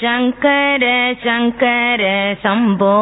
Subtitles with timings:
[0.00, 0.84] शङ्कर
[1.24, 2.02] शङ्कर
[2.42, 2.96] शम्भो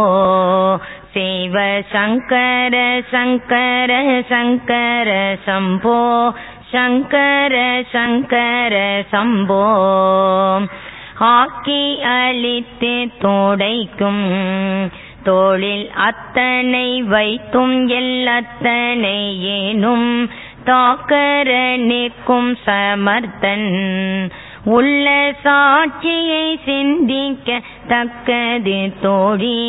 [1.15, 1.57] शिव
[1.93, 2.75] शङ्कर
[3.13, 3.93] शङ्कर
[4.31, 5.11] शङ्कर
[5.47, 6.01] शम्भो
[6.73, 7.55] शङ्कर
[7.95, 8.77] शङ्कर
[9.13, 9.65] शम्भो
[11.31, 12.93] ஆக்கி அழித்து
[13.23, 14.23] துடைக்கும்
[15.23, 19.19] தோளில் அத்தனை வைத்தும் எல்லத்தனை
[19.57, 20.09] ஏனும்
[20.65, 21.51] தாக்கர
[21.89, 23.69] நிற்கும் சமர்த்தன்
[24.66, 29.62] உள்ள சாட்சியை சிந்திக்க தக்கது தோழி.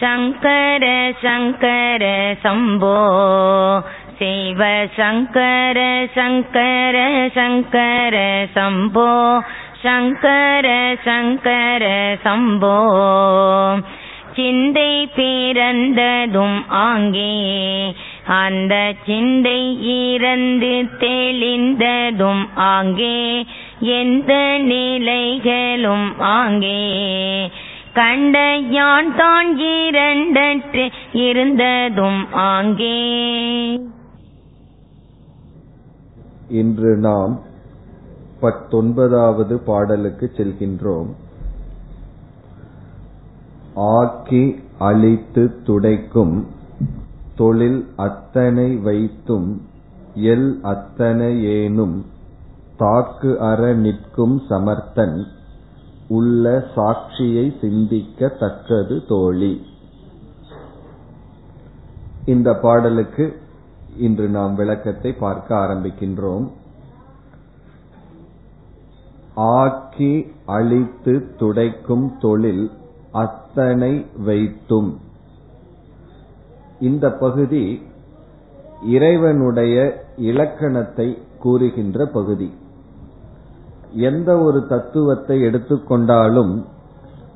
[0.00, 2.04] சங்கர சங்கர
[2.42, 2.96] சம்போ
[4.18, 6.96] செய்வ சங்கர சங்கர
[7.34, 8.16] சங்கர
[8.54, 9.40] சம்போ
[9.82, 11.84] சங்கர சங்கர
[12.24, 12.76] சம்போ.
[14.36, 17.94] சிந்தை பிறந்ததும் ஆங்கே.
[18.26, 19.60] அந்த சிந்தை
[20.12, 23.44] இறந்து தெளிந்ததும் ஆங்கே.
[23.80, 27.50] எந்த நிலைகளும் ஆங்கே.
[27.92, 33.18] கண்ட யான் தான் இரண்டற்று இருந்ததும் ஆங்கே.
[36.48, 37.40] இன்று நாம்
[38.40, 41.06] பத்தொன்பதாவது பாடலுக்கு செல்கின்றோம்.
[43.76, 46.44] ஆக்கி அழித்து துடைக்கும்
[47.34, 49.60] தொழில் அத்தனை வைத்தும்
[50.14, 52.04] எல் அத்தனையேனும்
[52.76, 55.26] தாக்கு அற நிற்கும் சமர்த்தன்
[56.08, 59.60] உள்ள சாட்சியை சிந்திக்க தக்கது தோழி.
[62.24, 63.40] இந்த பாடலுக்கு
[63.96, 66.48] இன்று நாம் விளக்கத்தை பார்க்க ஆரம்பிக்கின்றோம்.
[69.34, 72.70] ஆக்கி அழித்து துடைக்கும் தொழில்
[73.22, 73.92] அத்தனை
[74.24, 74.90] வைத்தும்.
[76.80, 77.64] இந்த பகுதி
[78.94, 79.76] இறைவனுடைய
[80.30, 82.48] இலக்கணத்தை கூறுகின்ற பகுதி.
[84.08, 86.54] எந்த ஒரு தத்துவத்தை எடுத்துக்கொண்டாலும்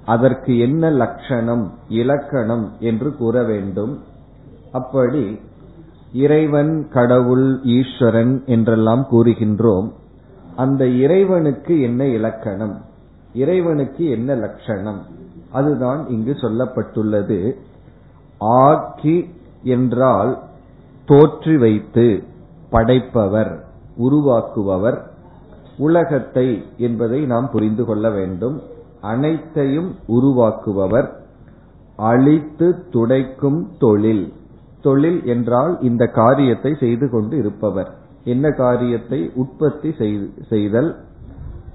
[0.04, 1.64] அதற்கு என்ன லட்சணம்
[2.00, 3.94] இலக்கணம் என்று கூற வேண்டும்.
[4.72, 5.24] அப்படி
[6.24, 7.46] இறைவன் கடவுள்
[7.76, 9.88] ஈஸ்வரன் என்றெல்லாம் கூறுகின்றோம்.
[10.56, 12.76] அந்த இறைவனுக்கு என்ன இலக்கணம்?
[13.34, 15.00] இறைவனுக்கு என்ன லட்சணம்?
[15.52, 17.52] அதுதான் இங்கு சொல்லப்பட்டுள்ளது.
[18.38, 19.30] ஆக்கி
[19.62, 20.38] என்றால்
[21.08, 22.22] தோற்றி வைத்து
[22.72, 23.52] படைப்பவர்
[23.98, 24.98] உருவாக்குபவர்
[25.78, 28.62] உலகத்தை என்பதை நாம் புரிந்து கொள்ள வேண்டும்.
[29.00, 31.08] அனைத்தையும் உருவாக்குபவர்
[31.96, 34.32] அழித்து துடைக்கும் தொழில்.
[34.82, 37.90] தொழில் என்றால் இந்த காரியத்தை செய்து கொண்டு இருப்பவர்.
[38.24, 39.30] என்ன காரியத்தை?
[39.34, 39.94] உற்பத்தி
[40.48, 40.96] செய்தல்.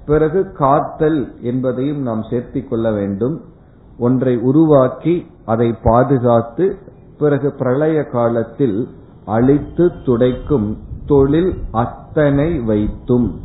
[0.06, 3.54] பிறகு காத்தல் என்பதையும் நாம் சேர்த்திக் கொள்ள வேண்டும்.
[3.98, 6.76] ஒன்றை உருவாக்கி அதை பாதுகாத்து
[7.18, 8.88] பிறகு பிரளய காலத்தில்
[9.24, 10.76] அழித்து துடைக்கும்
[11.06, 13.40] தொழில் அத்தனை வைத்தும்.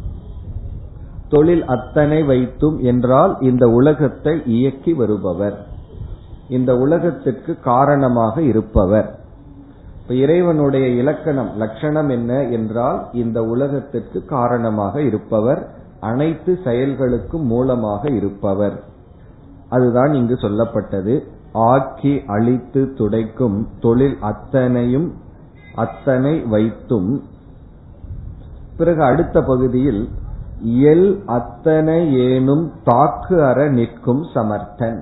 [1.30, 5.66] தொழில் அத்தனை வைத்தும் என்றால் இந்த உலகத்தை இயக்கி வருபவர்.
[6.48, 9.20] இந்த உலகத்திற்கு காரணமாக இருப்பவர்.
[10.02, 15.70] இப்ப இறைவனுடைய இலக்கணம் லட்சணம் என்ன என்றால் இந்த உலகத்திற்கு காரணமாக இருப்பவர்
[16.00, 18.84] அனைத்து செயல்களுக்கும் மூலமாக இருப்பவர்.
[19.76, 21.14] அதுதான் இங்கு சொல்லப்பட்டது.
[21.72, 25.10] ஆக்கி அழித்து துடைக்கும் தொழில் அத்தனையும்
[25.76, 27.12] அத்தனை வைத்தும்.
[28.78, 30.02] பிறகு அடுத்த பகுதியில்
[30.94, 35.00] எல் அத்தனை ஏனும் தாக்கு அற நிற்கும் சமர்த்தன்.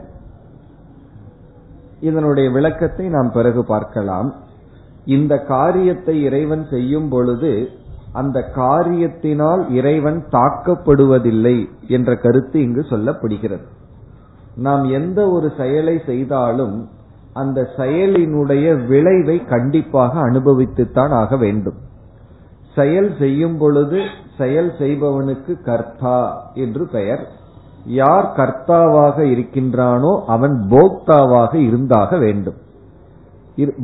[2.10, 4.30] இதனுடைய விளக்கத்தை நாம் பிறகு பார்க்கலாம்.
[5.16, 7.52] இந்த காரியத்தை இறைவன் செய்யும் பொழுது
[8.20, 11.58] அந்த காரியத்தினால் இறைவன் தாக்கப்படுவதில்லை
[11.88, 13.68] என்ற கருத்து இங்கு சொல்லப்படுகிறது.
[14.56, 16.90] நாம் எந்த ஒரு செயலை செய்தாலும்
[17.34, 21.76] அந்த செயலினுடைய விளைவை கண்டிப்பாக அனுபவித்துத்தான் ஆக வேண்டும்.
[22.76, 24.02] செயல் செய்யும் பொழுது
[24.38, 27.28] செயல் செய்பவனுக்கு கர்த்தா என்று பெயர்.
[27.86, 32.56] யார் கர்த்தாவாக இருக்கின்றானோ அவன் போக்தாவாக இருந்தாக வேண்டும்.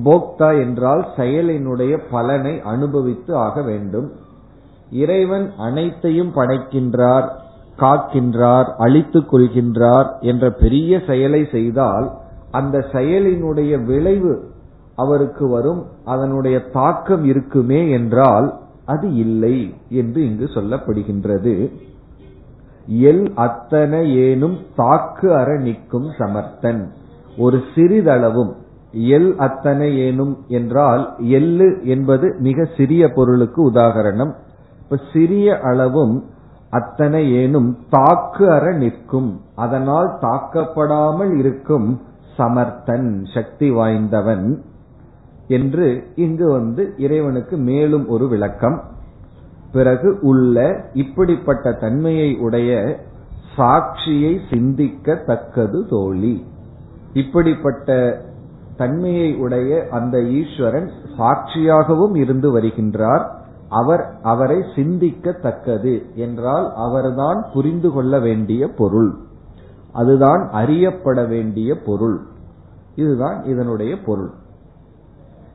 [0.06, 4.12] போக்தா என்றால் செயலினுடைய பலனை அனுபவித்து ஆக வேண்டும்.
[4.91, 7.29] இறைவன் அனைத்தையும் படைக்கின்றார்.
[7.80, 12.12] காக்கின்றார் அழித்துக் கொள்கின்றார் என்ற பெரிய செயலை செய்தால்
[12.52, 14.54] அந்த செயலினுடைய விளைவு
[14.96, 18.48] அவருக்கு வரும் அதனுடைய தாக்கம் இருக்குமே என்றால்
[18.86, 21.72] அது இல்லை என்று இங்கு சொல்லப்படுகின்றது.
[22.88, 26.88] எல் அத்தனை ஏனும் தாக்கு அற நிற்கும் சமர்த்தன்.
[27.38, 28.54] ஒரு சிறிதளவும்
[28.94, 34.34] எல் அத்தனை ஏனும் என்றால் எள்ளு என்பது மிக சிறிய பொருளுக்கு உதாகரணம்
[34.82, 36.16] இப்ப சிறிய அளவும்
[36.70, 39.41] அத்தனை ஏனும் தாக்கு அற நிற்கும்.
[39.56, 42.02] அதனால் தாக்கப்படாமல் இருக்கும்
[42.38, 44.62] சமர்த்தன் சக்தி வாய்ந்தவன்
[45.47, 48.84] என்று இங்கு வந்து இறைவனுக்கு மேலும் ஒரு விளக்கம்.
[49.72, 53.00] பிறகு உள்ள இப்படிப்பட்ட தன்மையை உடைய
[53.58, 56.46] சாட்சியை சிந்திக்க தக்கது தோழி.
[57.14, 58.20] இப்படிப்பட்ட
[58.78, 63.44] தன்மையை உடைய அந்த ஈஸ்வரன் சாட்சியாகவும் இருந்து வருகின்றார்.
[63.76, 69.12] அவர் அவரை சிந்திக்கத்தக்கது என்றால் அவர்தான் புரிந்து கொள்ள வேண்டிய பொருள்.
[69.92, 72.18] அதுதான் அறியப்பட வேண்டிய பொருள்.
[72.96, 74.32] இதுதான் இதனுடைய பொருள்.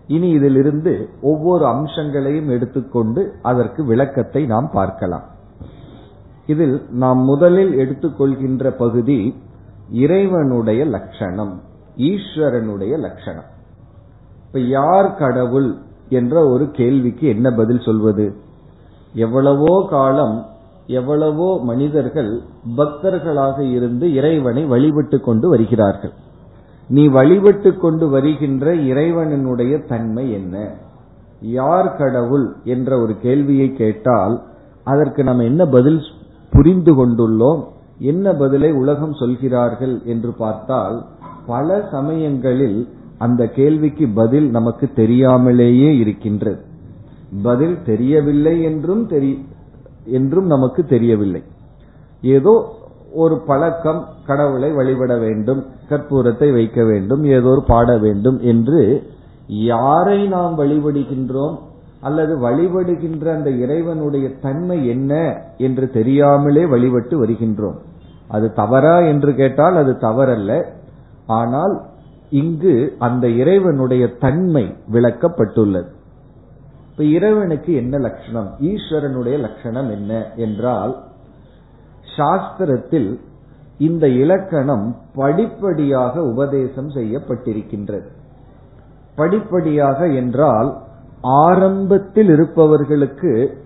[0.06, 5.26] இனி இதிலிருந்து ஒவ்வொரு அம்சங்களையும் எடுத்துக்கொண்டு அதற்கு விளக்கத்தை நாம் பார்க்கலாம்.
[6.46, 9.20] இதில் நாம் முதலில் எடுத்துக்கொள்கின்ற பகுதி
[10.04, 11.54] இறைவனுடைய லட்சணம்
[11.96, 13.48] ஈஸ்வரனுடைய லட்சணம்.
[14.46, 15.70] இப்ப யார் கடவுள்?
[16.10, 18.26] என்ற ஒரு கேள்விக்கு என்ன பதில் சொல்வது?
[19.14, 20.36] எவ்வளவோ காலம்
[20.86, 22.30] எவ்வளவோ மனிதர்கள்
[22.76, 26.12] பக்தர்களாக இருந்து இறைவனை வழிபட்டு கொண்டு வருகிறார்கள்.
[26.88, 30.56] நீ வழிபட்டு கொண்டு வருகின்ற இறைவனுடைய தன்மை என்ன?
[31.40, 34.34] யார் கடவுள் என்ற ஒரு கேள்வியை கேட்டால்
[34.84, 36.00] அதற்கு நம்ம என்ன பதில்
[36.52, 37.60] புரிந்து கொண்டுள்ளோம்?
[37.98, 40.96] என்ன பதிலை உலகம் சொல்கிறார்கள் என்று பார்த்தால்
[41.46, 42.80] பல சமயங்களில்
[43.20, 46.60] அந்த கேள்விக்கு பதில் நமக்கு தெரியாமலேயே இருக்கின்றது.
[47.42, 49.02] பதில் தெரியவில்லை என்றும்
[50.18, 51.42] என்றும் நமக்கு தெரியவில்லை.
[52.36, 52.54] ஏதோ
[53.22, 58.82] ஒரு பழக்கம் கடவுளை வழிபட வேண்டும் கற்பூரத்தை வைக்க வேண்டும் ஏதோ ஒரு பாட வேண்டும் என்று
[59.70, 61.56] யாரை நாம் வழிபடுகின்றோம்?
[62.00, 65.12] அல்லது வழிபடுகின்ற அந்த இறைவனுடைய தன்மை என்ன
[65.66, 67.78] என்று தெரியாமலே வழிபட்டு வருகின்றோம்.
[68.28, 70.52] அது தவறா என்று கேட்டால் அது தவறல்ல.
[71.38, 71.74] ஆனால்
[72.30, 75.90] இங்கு அந்த இறைவனுடைய தன்மை விளக்கப்பட்டுள்ளது.
[76.90, 78.50] இப்ப இறைவனுக்கு என்ன லட்சணம்?
[78.60, 80.96] ஈஸ்வரனுடைய லட்சணம் என்ன என்றால்
[82.16, 83.20] சாஸ்திரத்தில்
[83.78, 88.08] இந்த இலக்கணம் படிப்படியாக உபதேசம் செய்யப்பட்டிருக்கின்றது.
[89.16, 90.76] படிப்படியாக என்றால்
[91.22, 93.64] ஆரம்பத்தில் இருப்பவர்களுக்கு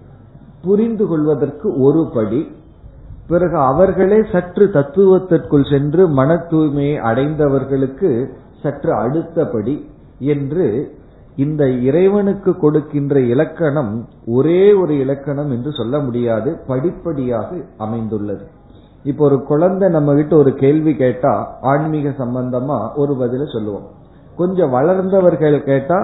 [0.62, 2.56] புரிந்து கொள்வதற்கு ஒரு படி
[3.28, 8.10] பிறகு அவர்களே சற்று தத்துவத்திற்குள் சென்று மன தூய்மையை அடைந்தவர்களுக்கு
[8.64, 9.76] சற்று அடுத்தபடி
[10.32, 10.66] என்று
[11.44, 13.94] இந்த இறைவனுக்கு கொடுக்கின்ற இலக்கணம்
[14.36, 17.48] ஒரே ஒரு இலக்கணம் என்று சொல்ல முடியாது படிப்படியாக
[17.84, 18.44] அமைந்துள்ளது.
[19.04, 21.32] இப்போ ஒரு குழந்தை நம்ம கிட்ட ஒரு கேள்வி கேட்டா
[21.70, 23.88] ஆன்மீக சம்பந்தமா ஒரு பதில சொல்லுவோம்.
[24.36, 25.98] கொஞ்சம் வளர்ந்தவர்கள் கேட்டா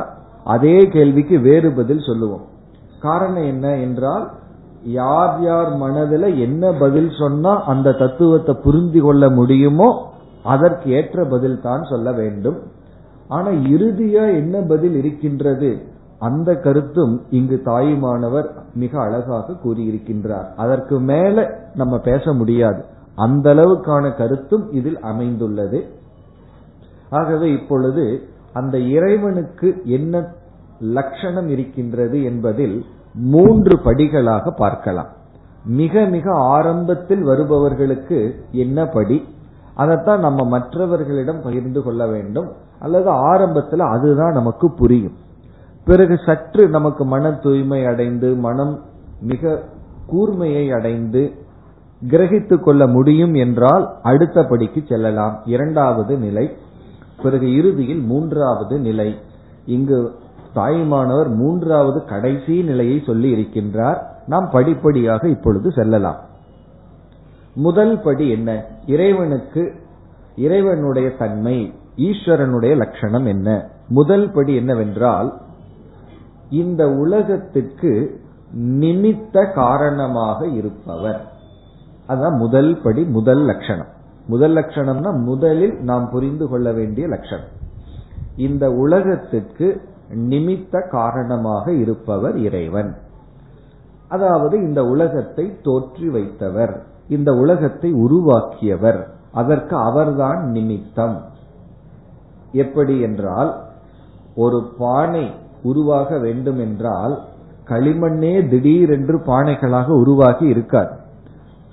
[0.54, 2.44] அதே கேள்விக்கு வேறு பதில் சொல்லுவோம்.
[3.06, 4.26] காரணம் என்ன என்றால்
[4.98, 9.88] யார் யார் மனதில் என்ன பதில் சொன்னா அந்த தத்துவத்தை புரிந்து கொள்ள முடியுமோ
[10.42, 12.62] அதற்கு ஏற்ற பதில் தான் சொல்ல வேண்டும்.
[13.28, 15.82] ஆனா இறுதியா என்ன பதில் இருக்கின்றது?
[16.19, 20.46] அந்த கருத்தும் இங்கு தாயுமானவர் மிக அழகாக கூறியிருக்கின்றார்.
[20.56, 22.84] அதற்கு மேல நம்ம பேச முடியாது.
[23.14, 25.87] அந்த அளவுக்கான கருத்தும் இதில் அமைந்துள்ளது.
[27.10, 28.22] ஆகவே இப்பொழுது
[28.52, 30.28] அந்த இறைவனுக்கு என்ன
[30.81, 32.84] லட்சணம் இருக்கின்றது என்பதில்
[33.14, 35.08] மூன்று படிகளாக பார்க்கலாம்.
[35.64, 39.25] மிக மிக ஆரம்பத்தில் வருபவர்களுக்கு என்ன படி?
[39.80, 42.48] அதைத்தான் நம்ம மற்றவர்களிடம் பகிர்ந்து கொள்ள வேண்டும்.
[42.78, 45.16] அல்லது ஆரம்பத்தில் அதுதான் நமக்கு புரியும்.
[45.84, 48.74] பிறகு சற்று நமக்கு மன தூய்மை அடைந்து மனம்
[49.20, 49.62] மிக
[50.12, 51.22] கூர்மையை அடைந்து
[52.08, 55.42] கிரகித்து கொள்ள முடியும் என்றால் அடுத்த படிக்கு செல்லலாம்.
[55.44, 56.46] இரண்டாவது நிலை
[57.22, 59.08] பிறகு இறுதியில் மூன்றாவது நிலை.
[59.66, 59.98] இங்கு
[60.54, 63.98] தாயுமானவர் மூன்றாவது கடைசி நிலையை சொல்லி இருக்கின்றார்.
[64.26, 66.28] நாம் படிப்படியாக இப்பொழுது செல்லலாம்.
[67.67, 68.50] முதல் படி என்ன?
[68.87, 69.62] இறைவனுக்கு
[70.37, 71.57] இறைவனுடைய தன்மை
[71.97, 73.49] ஈஸ்வரனுடைய லட்சணம் என்ன?
[73.88, 75.31] முதல் படி என்னவென்றால்
[76.50, 77.93] இந்த உலகத்திற்கு
[78.81, 81.21] நிமித்த காரணமாக இருப்பவர்.
[82.09, 83.90] அதான் முதல் படி முதல் லட்சணம்.
[84.26, 87.52] முதல் லட்சணம்னா முதலில் நாம் புரிந்து கொள்ள வேண்டிய லட்சணம்.
[88.37, 89.69] இந்த உலகத்திற்கு
[90.31, 92.93] நிமித்த காரணமாக இருப்பவர் இறைவன்.
[94.09, 96.75] அதாவது இந்த உலகத்தை தோற்றி வைத்தவர்.
[97.11, 99.00] இந்த உலகத்தை உருவாக்கியவர்.
[99.33, 101.17] அதற்கு அவர்தான் நிமித்தம்.
[102.52, 103.50] எப்படி என்றால்
[104.35, 105.26] ஒரு பானை
[105.62, 107.14] உருவாக வேண்டும் என்றால்
[107.69, 110.95] களிமண்ணே திடீரென்று பானைகளாக உருவாகி இருக்காது.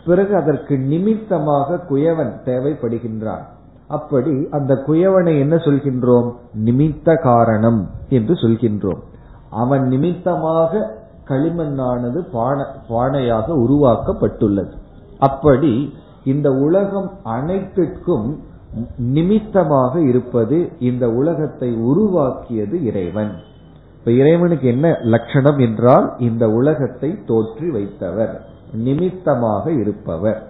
[0.05, 3.45] பிறகு அதற்கு நிமித்தமாக குயவன் தேவைப்படுகின்றான்.
[3.87, 6.29] அப்படி அந்த குயவனை என்ன சொல்கின்றோம்?
[6.65, 9.01] நிமித்த காரணம் என்று சொல்கின்றோம்.
[9.49, 10.81] அவன் நிமித்தமாக
[11.27, 12.19] களிமண்ணானது
[12.89, 14.73] பானையாக உருவாக்கப்பட்டுள்ளது.
[15.19, 15.93] அப்படி
[16.23, 18.39] இந்த உலகம் அனைத்திற்கும்
[18.97, 23.31] நிமித்தமாக இருப்பது இந்த உலகத்தை உருவாக்கியது இறைவன்.
[23.97, 28.41] இப்ப இறைவனுக்கு என்ன லட்சணம் என்றால் இந்த உலகத்தை தோற்றி வைத்தவர்
[28.73, 30.47] நிமித்தமாக இருப்பவர்.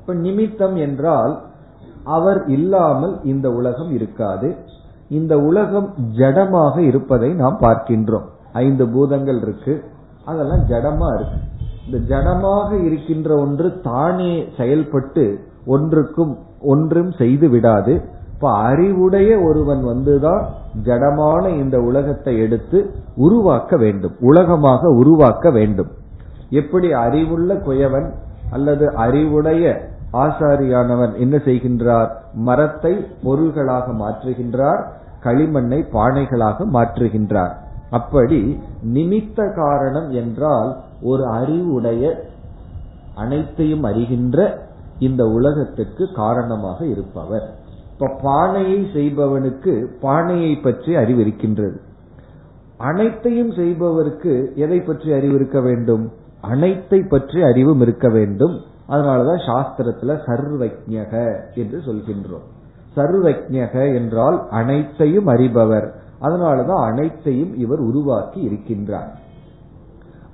[0.00, 1.42] இப்ப நிமித்தம் என்றால்
[2.04, 4.56] அவர் இல்லாமல் இந்த உலகம் இருக்காது.
[5.08, 8.26] இந்த உலகம் ஜடமாக இருப்பதை நாம் பார்க்கின்றோம்.
[8.52, 9.84] ஐந்து பூதங்கள் இருக்கு
[10.24, 11.57] அதெல்லாம் ஜடமா இருக்கு.
[11.88, 15.24] இந்த ஜடமாக இருக்கின்ற ஒன்று தானே செயல்பட்டு
[15.66, 17.94] ஒன்றுக்கும் ஒன்றும் செய்து விடாது.
[18.34, 20.42] இப்ப அறிவுடைய ஒருவன் வந்துதான்
[20.84, 22.78] ஜடமான இந்த உலகத்தை எடுத்து
[23.16, 24.14] உருவாக்க வேண்டும்.
[24.20, 25.90] உலகமாக உருவாக்க வேண்டும்.
[26.50, 28.08] எப்படி அறிவுள்ள குயவன்
[28.50, 29.64] அல்லது அறிவுடைய
[30.12, 32.10] ஆசாரியானவன் என்ன செய்கின்றார்?
[32.32, 34.82] மரத்தை பொருள்களாக மாற்றுகின்றார்
[35.24, 37.54] களிமண்ணை பானைகளாக மாற்றுகின்றார்.
[37.90, 38.60] அப்படி
[38.94, 42.30] நிமித்த காரணம் என்றால் ஒரு அறிவுடைய
[43.14, 44.58] அனைத்தையும் அறிகின்ற
[44.98, 47.54] இந்த உலகத்துக்கு காரணமாக இருப்பவர்.
[47.92, 51.80] இப்ப பானையை செய்பவனுக்கு பானையை பற்றி அறிவு இருக்கின்றது
[52.76, 56.12] அனைத்தையும் செய்பவருக்கு எதை பற்றி அறிவு இருக்க வேண்டும்?
[56.42, 58.60] அனைத்தை பற்றி அறிவும் இருக்க வேண்டும்.
[58.88, 62.46] அதனாலதான் சாஸ்திரத்துல சர்வஜக என்று சொல்கின்றோம்.
[62.96, 65.90] சர்வஜக என்றால் அனைத்தையும் அறிபவர்.
[66.20, 69.10] அதனாலதான் அனைத்தையும் இவர் உருவாக்கி இருக்கின்றார்.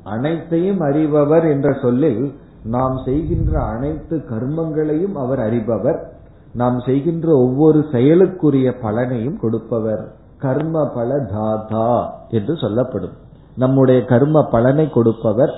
[0.05, 2.35] அனைத்தையும் அறிபவர் என்ற சொல்லில்
[2.65, 5.99] நாம் செய்கின்ற அனைத்து கர்மங்களையும் அவர் அறிபவர்.
[6.55, 10.13] நாம் செய்கின்ற ஒவ்வொரு செயலுக்குரிய பலனையும் கொடுப்பவர்.
[10.39, 13.13] கர்ம பல தாதா என்று சொல்லப்படும்.
[13.57, 15.51] நம்முடைய கர்ம பலனை கொடுப்பவர்.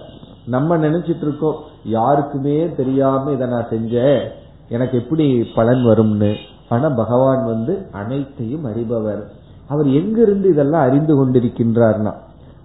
[0.47, 4.29] நம்ம நினைச்சிட்டு இருக்கோம் யாருக்குமே தெரியாம இதை நான் செஞ்சேன்
[4.69, 6.35] எனக்கு எப்படி பலன் வரும்னு.
[6.69, 9.23] ஆனா பகவான் வந்து அனைத்தையும் அறிபவர்.
[9.69, 12.15] அவர் எங்கிருந்து இதெல்லாம் அறிந்து கொண்டிருக்கின்றார்னா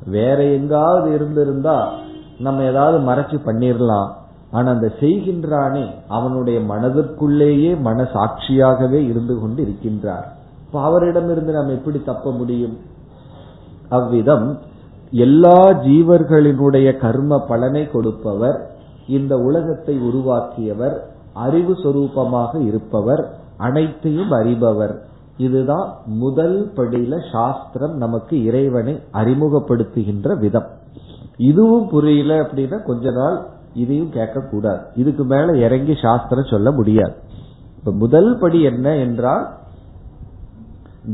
[0.07, 1.91] வேற எங்காவது இருந்திருந்தா
[2.39, 4.09] நம்ம ஏதாவது மறைச்சு பண்ணிடலாம்
[4.51, 10.25] ஆனா அந்த செய்கின்றானே அவனுடைய மனதிற்குள்ளேயே மன சாட்சியாகவே இருந்து கொண்டு இருக்கின்றார்
[10.65, 12.77] இப்ப அவரிடமிருந்து நாம் எப்படி தப்ப முடியும்?
[13.89, 14.59] அவ்விதம்
[15.11, 18.71] எல்லா ஜீவர்களினுடைய கர்ம பலனை கொடுப்பவர்
[19.07, 21.03] இந்த உலகத்தை உருவாக்கியவர்
[21.33, 25.10] அறிவு சொரூபமாக இருப்பவர் அனைத்தையும் அறிபவர்.
[25.37, 30.65] இதுதான் முதல் படியில சாஸ்திரம் நமக்கு இறைவனை அறிமுகப்படுத்துகின்ற விதம்.
[31.37, 37.13] இதுவும் புரியல அப்படின்னா கொஞ்ச நாள் இதையும் கேட்க கூடாது இதுக்கு மேல இறங்கி சாஸ்திரம் சொல்ல முடியாது.
[37.77, 39.49] இப்ப முதல் படி என்ன என்றால்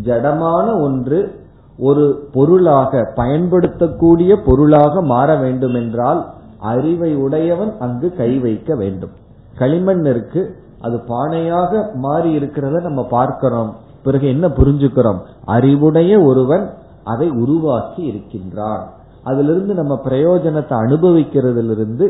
[0.06, 1.46] ஜடமான ஒன்று
[1.78, 6.26] ஒரு பொருளாக பயன்படுத்தக்கூடிய பொருளாக மாற வேண்டும் என்றால்
[6.60, 9.12] அறிவை உடையவன் அங்கு கை வைக்க வேண்டும்.
[9.58, 13.76] களிமண் இருக்கு அது பானையாக மாறி இருக்கிறத நம்ம பார்க்கிறோம்.
[14.08, 15.20] பிறகு என்ன புரிஞ்சுக்கிறோம்?
[15.46, 16.70] அறிவுடைய ஒருவன்
[17.04, 18.86] அதை உருவாக்கி இருக்கின்றான்.
[19.24, 22.08] அதிலிருந்து நம்ம பிரயோஜனத்தை அனுபவிக்கிறதிலிருந்து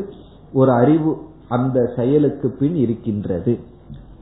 [0.53, 1.17] ஒரு அறிவு
[1.49, 3.59] அந்த செயலுக்கு பின் இருக்கின்றது.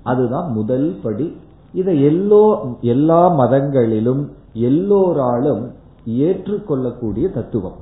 [0.04, 1.38] அதுதான் முதல் படி.
[1.74, 5.72] இதை எல்லோ எல்லா மதங்களிலும் எல்லோராலும்
[6.06, 7.80] ஏற்றுக்கொள்ளக்கூடிய தத்துவம்.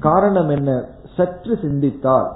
[0.00, 0.84] காரணம் என்ன?
[1.16, 2.30] சற்று சிந்தித்தால்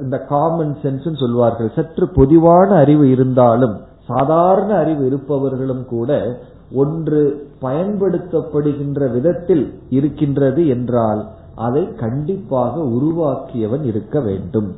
[0.00, 3.76] இந்த காமன் சென்ஸ் சொல்வார்கள் சற்று பொதுவான அறிவு இருந்தாலும்
[4.06, 6.40] சாதாரண அறிவு இருப்பவர்களும் கூட
[6.74, 11.22] ஒன்று பயன்படுத்தப்படுகின்ற விதத்தில் இருக்கின்றது என்றால்
[11.54, 14.68] அதை கண்டிப்பாக உருவாக்கியவன் இருக்க வேண்டும்.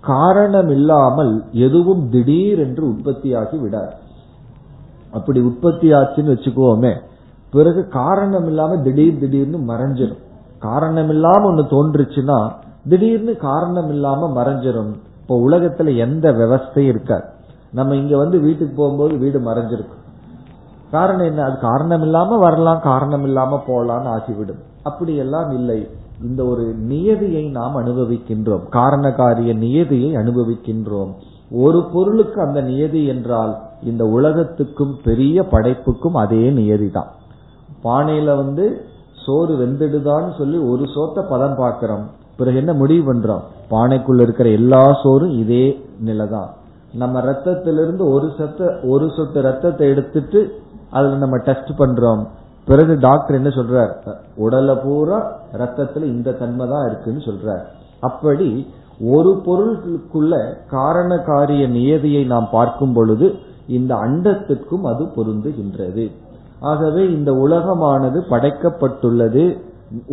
[0.00, 3.94] காரணம் இல்லாமல் எதுவும் திடீர் என்று உற்பத்தியாகி விடார்
[5.10, 6.92] அப்படி உற்பத்தி ஆச்சுன்னு வச்சுக்கோமே
[7.50, 10.22] பிறகு காரணம் இல்லாம திடீர் திடீர்னு மறைஞ்சிடும்
[10.58, 12.38] காரணம் இல்லாம ஒண்ணு தோன்றுச்சுன்னா
[12.88, 17.26] திடீர்னு காரணம் இல்லாம மறைஞ்சிடும் இப்போ உலகத்துல எந்த விவஸ்தையும் இருக்காது.
[17.72, 19.96] நம்ம இங்க வந்து வீட்டுக்கு போகும்போது வீடு மறைஞ்சிருக்கும்.
[20.90, 21.42] காரணம் என்ன?
[21.42, 24.58] அது காரணம் இல்லாம வரலாம் காரணம் இல்லாம போலான்னு ஆகிவிடும்.
[24.82, 25.88] அப்படியெல்லாம் இல்லை.
[26.22, 28.60] இந்த ஒரு நியதியை நாம் அனுபவிக்கின்றோம்.
[28.70, 31.12] காரணகாரிய நியதியை அனுபவிக்கின்றோம்.
[31.50, 37.06] ஒரு பொருளுக்கு அந்த நியதி என்றால் இந்த உலகத்துக்கும் பெரிய படைப்புக்கும் அதே நியதி தான்
[37.84, 38.84] பானையில வந்து
[39.26, 42.06] சோறு வெந்துடுதான்னு சொல்லி ஒரு சோத்த பதம் பார்க்கிறோம்.
[42.36, 43.40] பிறகு என்ன முடிவு பண்றோம்?
[43.70, 46.50] பானைக்குள்ள இருக்கிற எல்லா சோறும் இதே நிலைதான்.
[47.00, 50.40] நம்ம ரத்தத்திலிருந்து ஒரு சத்த ஒரு சொட்டு ரத்தத்தை எடுத்துட்டு
[50.90, 52.22] அதுல நம்ம டெஸ்ட் பண்றோம்.
[52.68, 53.92] பிறகு டாக்டர் என்ன சொல்றார்?
[54.44, 55.18] உடல பூரா
[55.62, 57.64] ரத்தத்துல இந்த தன்மை தான் இருக்குன்னு சொல்றார்.
[58.08, 58.48] அப்படி
[59.14, 60.34] ஒரு பொருளுக்குள்ள
[60.70, 63.26] காரண காரிய நியதியை நாம் பார்க்கும் பொழுது
[63.78, 66.04] இந்த அண்டத்திற்கும் அது பொருந்துகின்றது.
[66.70, 69.44] ஆகவே இந்த உலகமானது படைக்கப்பட்டுள்ளது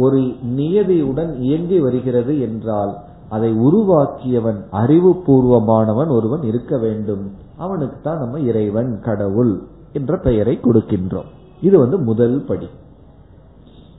[0.03, 0.19] ஒரு
[0.57, 2.93] நியதியுடன் இயங்கி வருகிறது என்றால்
[3.29, 7.31] அதை உருவாக்கியவன் அறிவுபூர்வமானவன் ஒருவன் இருக்க வேண்டும்.
[7.57, 9.63] அவனுக்கு தான் நம்ம இறைவன் கடவுள்
[9.93, 11.29] என்ற பெயரை கொடுக்கின்றோம்.
[11.61, 12.69] இது வந்து முதல் படி.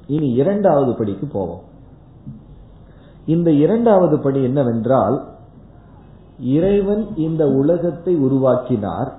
[0.07, 1.61] இனி இரண்டாவது படிக்கு போவோம்.
[3.27, 5.25] இந்த இரண்டாவது படி என்னவென்றால்
[6.41, 9.15] இறைவன் இந்த உலகத்தை உருவாக்கினார்.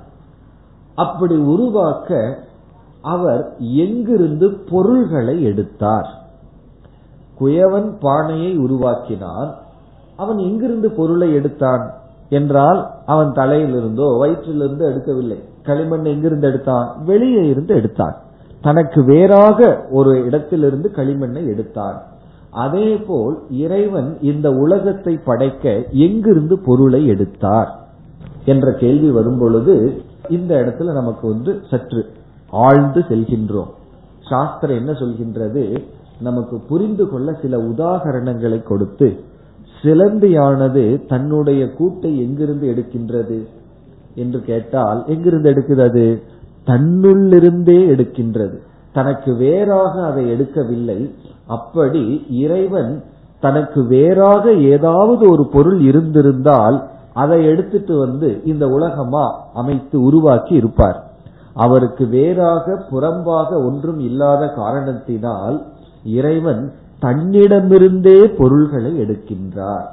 [0.96, 2.40] அப்படி உருவாக்க
[3.02, 6.24] அவர் எங்கிருந்து பொருள்களை எடுத்தார்?
[7.40, 9.56] குயவன் பானையை உருவாக்கினான்
[10.18, 11.84] அவன் எங்கிருந்து பொருளை எடுத்தான்
[12.30, 15.38] என்றால் அவன் தலையிலிருந்தோ வயிற்றிலிருந்து எடுக்கவில்லை.
[15.64, 16.88] களிமண் எங்கிருந்து எடுத்தான்?
[17.06, 18.16] வெளியே இருந்து எடுத்தான்.
[18.62, 21.98] தனக்கு வேறாக ஒரு இடத்திலிருந்து களிமண்ணை எடுத்தான்.
[22.52, 27.72] அதே போல் இறைவன் இந்த உலகத்தை படைக்க எங்கிருந்து பொருளை எடுத்தார்
[28.46, 32.06] என்ற கேள்வி வரும் பொழுது இந்த இடத்துல நமக்கு வந்து சற்று
[32.50, 33.72] ஆழ்ந்து செல்கின்றோம்.
[34.30, 35.64] சாஸ்திரம் என்ன சொல்கின்றது?
[36.22, 39.08] நமக்கு புரிந்து கொள்ள சில உதாகரணங்களை கொடுத்து
[39.82, 43.46] சிலந்தியானது தன்னுடைய கூட்டை எங்கிருந்து எடுக்கின்றது?
[44.16, 46.22] என்று கேட்டால் எங்கிருந்து எடுக்கிறது?
[46.66, 48.58] தன்னுள்ளிருந்தே எடுக்கின்றது.
[48.94, 51.14] தனக்கு வேறாக அதை எடுக்கவில்லை.
[51.48, 53.04] அப்படி இறைவன்
[53.40, 61.12] தனக்கு வேறாக ஏதாவது ஒரு பொருள் இருந்திருந்தால் அதை எடுத்துட்டு வந்து இந்த உலகமா அமைத்து உருவாக்கி இருப்பார்.
[61.54, 65.66] அவருக்கு வேறாக புறம்பாக ஒன்றும் இல்லாத காரணத்தினால்
[66.04, 69.88] இறைவன் தன்னிடமிருந்தே பொருள்களை எடுக்கின்றார்.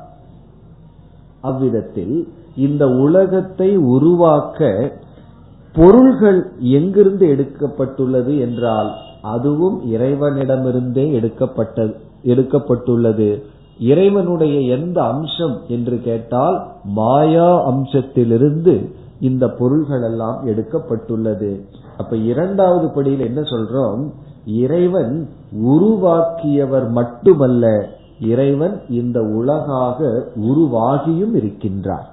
[1.40, 4.92] அவ்விதத்தில் இந்த உலகத்தை உருவாக்க
[5.72, 8.90] பொருள்கள் எங்கிருந்து எடுக்கப்பட்டுள்ளது என்றால்
[9.22, 11.82] அதுவும் இறைவனிடமிருந்தே எடுக்கப்பட்ட
[12.24, 13.42] எடுக்கப்பட்டுள்ளது.
[13.78, 18.74] இறைவனுடைய எந்த அம்சம் என்று கேட்டால் மாயா அம்சத்திலிருந்து
[19.20, 21.60] இந்த பொருள்கள் எல்லாம் எடுக்கப்பட்டுள்ளது.
[21.96, 24.02] அப்ப இரண்டாவது படியில் என்ன சொல்றோம்?
[24.46, 25.28] இறைவன்
[25.62, 27.88] உருவாக்கியவர் மட்டுமல்ல
[28.20, 32.06] இறைவன் இந்த உலகாக உருவாகியும் இருக்கின்றார்.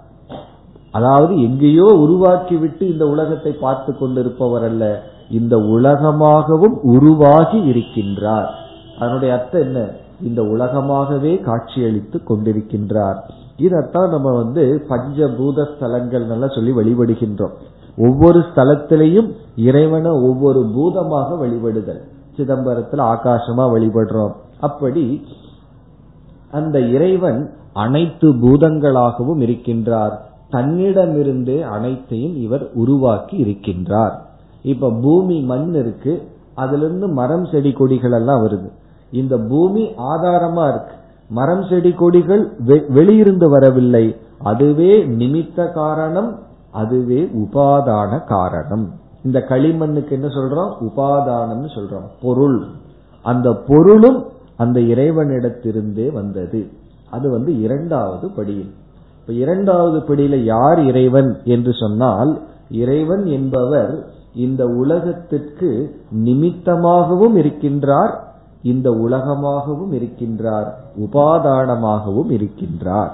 [0.91, 8.47] அதாவது எங்கேயோ உருவாக்கிவிட்டு இந்த உலகத்தை பார்த்து கொண்டிருப்பவர் அல்ல இந்த உலகமாகவும் உருவாகி இருக்கின்றார்.
[9.00, 9.89] அதனுடைய அர்த்தம் என்ன?
[10.21, 13.15] இந்த உலகமாகவே காட்சியளித்து கொண்டிருக்கின்றார்.
[13.57, 17.51] இதத்தான் நம்ம வந்து பஞ்சபூத ஸ்தலங்கள் சொல்லி வழிபடுகின்றோம்.
[17.97, 22.01] ஒவ்வொரு ஸ்தலத்திலையும் இறைவனை ஒவ்வொரு பூதமாக வழிபடுதல்.
[22.38, 24.33] சிதம்பரத்தில் ஆகாசமா வழிபடுறோம்.
[24.59, 25.25] அப்படி
[26.51, 30.15] அந்த இறைவன் அனைத்து பூதங்களாகவும் இருக்கின்றார்.
[30.51, 34.15] தன்னிடமிருந்தே அனைத்தையும் இவர் உருவாக்கி இருக்கின்றார்.
[34.61, 38.71] இப்ப பூமி மண் இருக்கு அதுல இருந்து மரம் செடி கொடிகள் எல்லாம் வருது.
[39.11, 40.93] இந்த பூமி ஆதாரமா இருக்கு.
[41.29, 44.15] மரம் செடி கொடிகள் வெளியிருந்து வரவில்லை.
[44.43, 46.39] அதுவே நிமித்த காரணம்
[46.72, 48.91] அதுவே உபாதான காரணம்.
[49.24, 50.74] இந்த களிமண்ணுக்கு என்ன சொல்றோம்?
[50.81, 52.10] உபாதானம்னு சொல்றோம்.
[52.22, 52.66] பொருள்.
[53.24, 54.25] அந்த பொருளும்
[54.57, 56.70] அந்த இறைவனிடத்திலிருந்தே வந்தது.
[57.12, 58.74] அது வந்து இரண்டாவது படியில்
[59.20, 64.05] இப்ப இரண்டாவது படியில யார் இறைவன் என்று சொன்னால் இறைவன் என்பவர்
[64.36, 68.16] இந்த உலகத்திற்கு நிமித்தமாகவும் இருக்கின்றார்
[68.64, 70.68] இந்த உலகமாகவும் இருக்கின்றார்
[71.00, 73.10] உபாதானமாகவும் இருக்கின்றார்.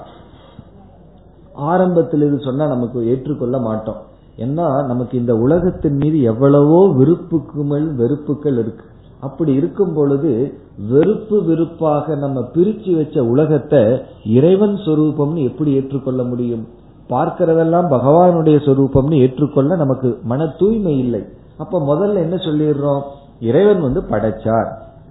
[1.52, 4.06] ஆரம்பத்தில் இது சொன்னா நமக்கு ஏற்றுக்கொள்ள மாட்டோம்.
[4.38, 8.84] ஏன்னா நமக்கு இந்த உலகத்தின் மீது எவ்வளவோ விருப்புக்குமல் வெறுப்புகள் இருக்கு.
[9.20, 16.66] அப்படி இருக்கும் பொழுது வெறுப்பு வெறுப்பாக நம்ம பிரிச்சு வச்ச உலகத்தை இறைவன் சொரூபம்னு எப்படி ஏற்றுக்கொள்ள முடியும்?
[17.08, 21.22] பார்க்கிறதெல்லாம் பகவானுடைய சொரூபம்னு ஏற்றுக்கொள்ள நமக்கு மன தூய்மை இல்லை.
[21.58, 23.02] அப்ப முதல்ல என்ன சொல்லிடுறோம்?
[23.40, 24.68] இறைவன் வந்து படைச்சார்.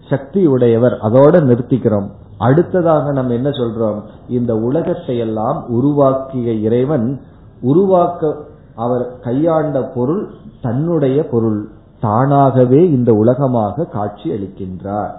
[0.09, 0.97] சக்தி உடையவர்.
[1.03, 2.07] அதோட நிறுத்திக்கிறோம்.
[2.37, 4.01] அடுத்ததாக நம்ம என்ன சொல்றோம்?
[4.29, 7.21] இந்த உலகத்தை எல்லாம் உருவாக்கிய இறைவன்
[7.61, 8.35] உருவாக்க
[8.77, 10.29] அவர் கையாண்ட பொருள்
[10.61, 11.67] தன்னுடைய பொருள்.
[12.01, 15.13] தானாகவே இந்த உலகமாக காட்சி அளிக்கின்றார்.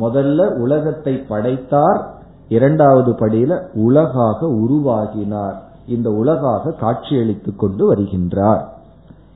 [0.00, 2.14] முதல்ல உலகத்தை படைத்தார்.
[2.48, 5.56] இரண்டாவது படியில உலகாக உருவாகினார்.
[5.86, 8.62] இந்த உலகாக காட்சியளித்துக் கொண்டு வருகின்றார்.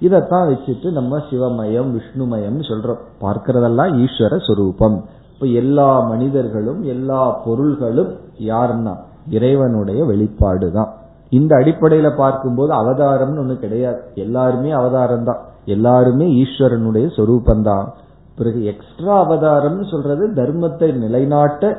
[0.01, 3.03] இதத்தான் வச்சுட்டு நம்ம சிவமயம் விஷ்ணுமயம் சொல்றோம்.
[3.21, 4.99] பார்க்கிறதெல்லாம் ஈஸ்வர சுரூபம்.
[5.35, 8.97] இப்ப எல்லா மனிதர்களும் எல்லா பொருள்களும் யாருன்னா
[9.29, 10.93] இறைவனுடைய வெளிப்பாடு தான்
[11.31, 14.01] இந்த அடிப்படையில பார்க்கும்போது அவதாரம்னு ஒண்ணு கிடையாது.
[14.15, 15.41] எல்லாருமே அவதாரம் தான்
[15.75, 17.89] எல்லாருமே ஈஸ்வரனுடைய சொரூபந்தான்
[18.39, 21.73] பிறகு எக்ஸ்ட்ரா அவதாரம்னு சொல்றது தர்மத்தை நிலைநாட்ட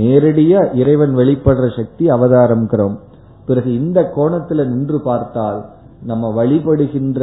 [0.00, 2.96] நேரடியா இறைவன் வெளிப்படுற சக்தி அவதாரம்ங்கிறோம்.
[3.46, 5.60] பிறகு இந்த கோணத்துல நின்று பார்த்தால்
[6.04, 7.20] நம்ம வழிபடுகின்ற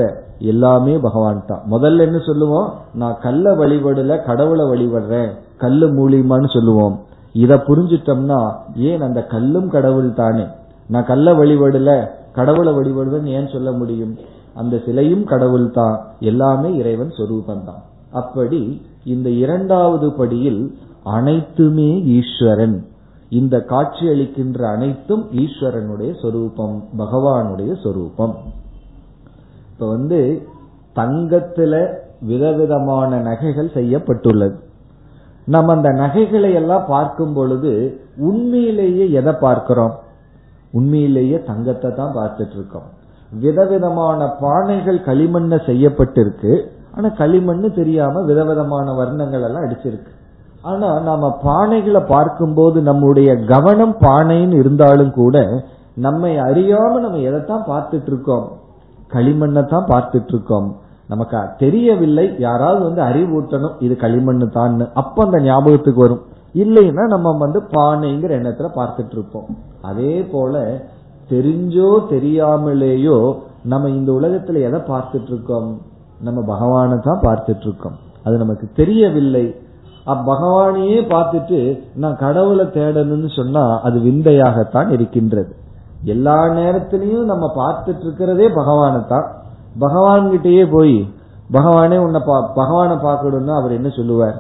[0.52, 2.70] எல்லாமே பகவான் தான் முதல்ல என்ன சொல்லுவோம்?
[2.94, 6.96] நான் கல்ல வழிபடல கடவுளை வழிபடுறேன் கல்லு மூலியமான்னு சொல்லுவோம்.
[7.44, 8.40] இத புரிஞ்சிட்டோம்னா
[8.90, 10.46] ஏன் அந்த கல்லும் கடவுள் தானே
[10.90, 14.18] நான் கல்ல வழிபடல கடவுளை வழிபடுவேன் ஏன் சொல்ல முடியும்?
[14.54, 22.88] அந்த சிலையும் கடவுள் தான் எல்லாமே இறைவன் சொரூபம் தான் அப்படி இந்த இரண்டாவது படியில் அனைத்துமே ஈஸ்வரன்.
[23.30, 28.36] இந்த காட்சி அளிக்கின்ற அனைத்தும் ஈஸ்வரனுடைய சொரூபம் பகவானுடைய சொரூபம்.
[29.72, 30.48] இப்ப வந்து
[30.96, 31.74] தங்கத்துல
[32.22, 34.56] விதவிதமான நகைகள் செய்யப்பட்டுள்ளது.
[35.46, 39.96] நம்ம அந்த நகைகளை எல்லாம் பார்க்கும் பொழுது உண்மையிலேயே எதை பார்க்கிறோம்?
[40.80, 42.88] உண்மையிலேயே தங்கத்தை தான் பார்த்துட்டு இருக்கோம்
[43.44, 46.52] விதவிதமான பானைகள் களிமண்ண செய்யப்பட்டிருக்கு.
[46.96, 50.12] ஆனா களிமண் தெரியாம விதவிதமான வர்ணங்கள் எல்லாம் அடிச்சிருக்கு.
[50.70, 55.36] ஆனா நாம பானைகளை பார்க்கும்போது நம்முடைய கவனம் பானைன்னு இருந்தாலும் கூட
[56.06, 58.46] நம்மை அறியாம நம்ம எதைத்தான் பார்த்துட்டு இருக்கோம்
[59.14, 60.70] களிமண்ணை தான் பார்த்துட்டு இருக்கோம்
[61.12, 66.24] நமக்கு தெரியவில்லை யாராவது வந்து அறிவூட்டணும் இது களிமண் தான் அப்ப அந்த ஞாபகத்துக்கு வரும்.
[66.64, 69.48] இல்லைன்னா நம்ம வந்து பானைங்கிற எண்ணத்துல பார்த்துட்டு இருப்போம்
[69.90, 70.56] அதே போல
[71.30, 73.18] தெரிஞ்சோ தெரியாமலேயோ
[73.72, 75.70] நம்ம இந்த உலகத்துல எதை பார்த்துட்டு இருக்கோம்
[76.26, 79.46] நம்ம பகவானை தான் பார்த்துட்டு இருக்கோம் அது நமக்கு தெரியவில்லை.
[80.14, 81.60] அப்பகவானையே பார்த்துட்டு
[82.02, 85.52] நான் கடவுளை தேடணும்னு சொன்னா அது விந்தையாகத்தான் இருக்கின்றது.
[86.14, 89.28] எல்லா நேரத்திலையும் நம்ம பார்த்துட்டு இருக்கிறதே பகவானை தான்.
[89.84, 90.98] பகவான்கிட்டயே போய்
[91.54, 92.22] பகவானே உன்னை
[92.60, 94.38] பகவானை பார்க்கணும்னா அவர் என்ன சொல்லுவார்?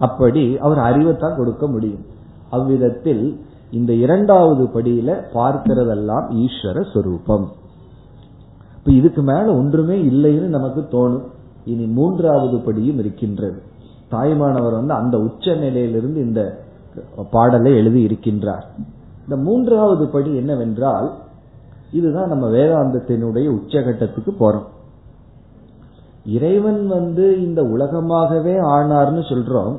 [0.00, 2.04] அப்படி அவர் அறிவைத்தான் கொடுக்க முடியும்.
[2.50, 3.24] அவ்விதத்தில்
[3.70, 7.46] இந்த இரண்டாவது படியில பார்க்கிறதெல்லாம் ஈஸ்வர சொரூபம்.
[8.78, 11.26] இப்ப இதுக்கு மேல ஒன்றுமே இல்லைன்னு நமக்கு தோணும்.
[11.64, 13.62] இனி மூன்றாவது படியும் இருக்கின்றது.
[14.10, 16.42] தாய்மானவர் வந்து அந்த உச்ச நிலையிலிருந்து இந்த
[17.30, 18.66] பாடலை எழுதி இருக்கின்றார்.
[19.22, 21.08] இந்த மூன்றாவது படி என்னவென்றால்
[21.92, 24.68] இதுதான் நம்ம வேதாந்தத்தினுடைய உச்சகட்டத்துக்கு போறோம்.
[26.26, 29.76] இறைவன் வந்து இந்த உலகமாகவே ஆனார்னு சொல்றோம்.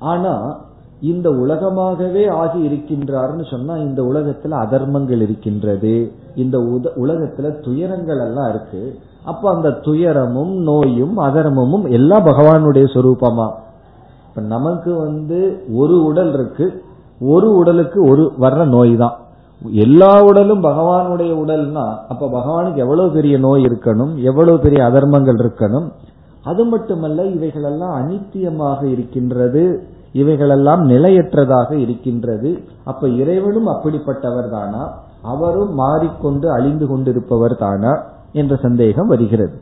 [0.00, 0.58] ஆனா
[1.00, 6.12] இந்த உலகமாகவே ஆகி இருக்கின்றார்னு சொன்னா இந்த உலகத்துல அதர்மங்கள் இருக்கின்றது.
[6.34, 6.58] இந்த
[6.96, 8.98] உலகத்துல துயரங்கள் எல்லாம் இருக்கு.
[9.24, 13.48] அப்ப அந்த துயரமும் நோயும் அதர்மமும் எல்லாம் பகவானுடைய சொரூபமா?
[14.28, 15.38] இப்ப நமக்கு வந்து
[15.74, 16.82] ஒரு உடல் இருக்கு.
[17.20, 19.16] ஒரு உடலுக்கு ஒரு வர்ற நோய் தான்
[19.72, 24.14] எல்லா உடலும் பகவானுடைய உடல்னா அப்ப பகவானுக்கு எவ்வளவு பெரிய நோய் இருக்கணும்?
[24.22, 25.88] எவ்வளவு பெரிய அதர்மங்கள் இருக்கணும்?
[26.44, 29.64] அது மட்டுமல்ல இவைகளெல்லாம் அனித்தியமாக இருக்கின்றது.
[30.12, 32.50] இவைகளெல்லாம் நிலையற்றதாக இருக்கின்றது.
[32.84, 34.84] அப்ப இறைவனும் அப்படிப்பட்டவர் தானா
[35.22, 37.92] அவரும் மாறிக்கொண்டு அழிந்து கொண்டிருப்பவர் தானா
[38.32, 39.56] என்ற சந்தேகம் வருகிறது.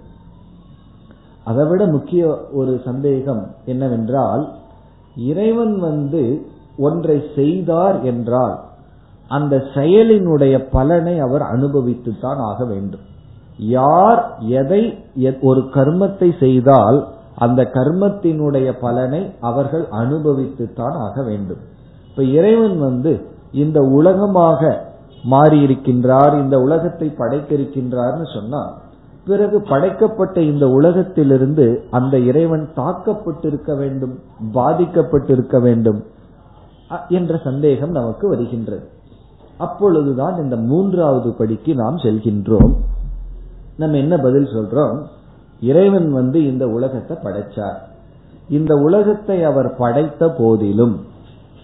[1.45, 4.49] அதைவிட முக்கிய ஒரு சந்தேகம் என்னவென்றால்
[5.17, 6.23] இறைவன் வந்து
[6.79, 8.57] ஒன்றை செய்தார் என்றால்
[9.29, 13.05] அந்த செயலினுடைய பலனை அவர் அனுபவித்துத்தான் ஆக வேண்டும்.
[13.59, 14.83] யார் எதை
[15.41, 21.63] ஒரு கர்மத்தை செய்தால் அந்த கர்மத்தினுடைய பலனை அவர்கள் அனுபவித்துத்தான் ஆக வேண்டும்.
[22.11, 23.13] இப்ப இறைவன் வந்து
[23.53, 24.61] இந்த உலகமாக
[25.25, 28.63] மாறி இருக்கின்றார் இந்த உலகத்தை படைத்திருக்கின்றார்னு சொன்னா
[29.27, 34.15] பிறகு படைக்கப்பட்ட இந்த உலகத்திலிருந்து அந்த இறைவன் தாக்கப்பட்டிருக்க வேண்டும்
[34.55, 36.01] பாதிக்கப்பட்டிருக்க வேண்டும்
[37.09, 38.87] என்ற சந்தேகம் நமக்கு வருகின்றது.
[39.59, 42.73] அப்பொழுதுதான் இந்த மூன்றாவது படிக்கு நாம் செல்கின்றோம்.
[43.77, 44.99] நம்ம என்ன பதில் சொல்றோம்?
[45.61, 47.79] இறைவன் வந்து இந்த உலகத்தை படைச்சார்.
[48.49, 51.01] இந்த உலகத்தை அவர் படைத்த போதிலும்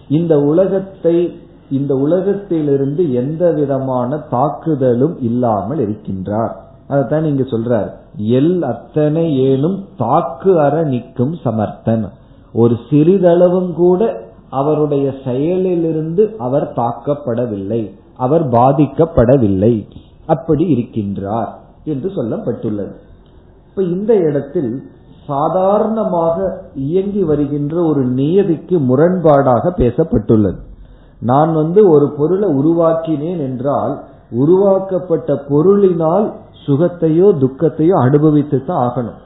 [0.07, 6.53] இந்த உலகத்தை இந்த உலகத்திலிருந்து எந்த விதமான தாக்குதலும் இல்லாமல் இருக்கின்றார்.
[6.87, 7.89] அதைத்தான் நீங்க சொல்றார்.
[8.17, 12.05] எல் அத்தனை ஏனும் தாக்கு அற நிற்கும் சமர்த்தன்.
[12.53, 19.87] ஒரு சிறிதளவும் கூட அவருடைய செயலிலிருந்து அவர் தாக்கப்படவில்லை அவர் பாதிக்கப்படவில்லை.
[20.25, 21.49] அப்படி இருக்கின்றார்
[21.83, 22.95] என்று சொல்லப்பட்டுள்ளது.
[23.75, 24.69] இப்ப இந்த இடத்தில்
[25.27, 26.35] சாதாரணமாக
[26.73, 30.59] இயங்கி வருகின்ற ஒரு நியதிக்கு முரண்பாடாக பேசப்பட்டுள்ளது.
[31.21, 33.93] நான் வந்து ஒரு பொருளை உருவாக்கினேன் என்றால்
[34.31, 36.27] உருவாக்கப்பட்ட பொருளினால்
[36.67, 39.17] சுகத்தையோ துக்கத்தையோ அனுபவித்து தான் ஆகணும்.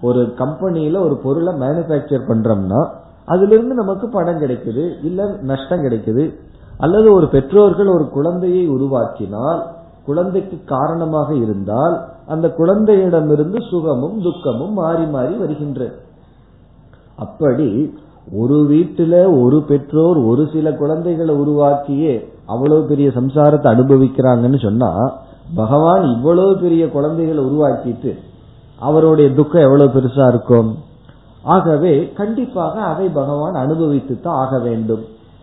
[0.00, 2.80] ஒரு கம்பெனியில ஒரு பொருளை மேனுபேக்சர் பண்றோம்னா
[3.24, 6.24] அதுல இருந்து நமக்கு பணம் கிடைக்குது இல்ல நஷ்டம் கிடைக்குது.
[6.78, 9.60] அல்லது ஒரு பெற்றோர்கள் ஒரு குழந்தையை உருவாக்கினால்
[10.06, 11.96] குழந்தைக்கு காரணமாக இருந்தால்
[12.34, 15.96] அந்த குழந்தையிடமிருந்து சுகமும் துக்கமும் மாறி மாறி வருகின்றது
[17.16, 17.68] அப்படி
[18.38, 22.12] ஒரு வீட்டுல ஒரு பெற்றோர் ஒரு சில குழந்தைகளை உருவாக்கியே
[22.46, 24.90] அவ்வளவு பெரிய சம்சாரத்தை அனுபவிக்கிறாங்கன்னு சொன்னா
[25.54, 28.12] பகவான் இவ்வளவு பெரிய குழந்தைகளை உருவாக்கிட்டு
[28.78, 30.68] அவருடைய துக்கம் எவ்வளவு பெருசா இருக்கும்?
[31.44, 35.02] ஆகவே கண்டிப்பாக அதை பகவான் அனுபவித்து தான் ஆக வேண்டும்.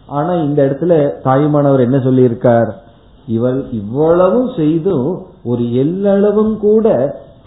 [0.09, 2.69] ஆனா இந்த இடத்துல தாயுமானவர் என்ன சொல்லியிருக்கார்?
[3.27, 5.09] இவள் இவ்வளவும் செய்தும்
[5.51, 6.87] ஒரு எல்லளவும் கூட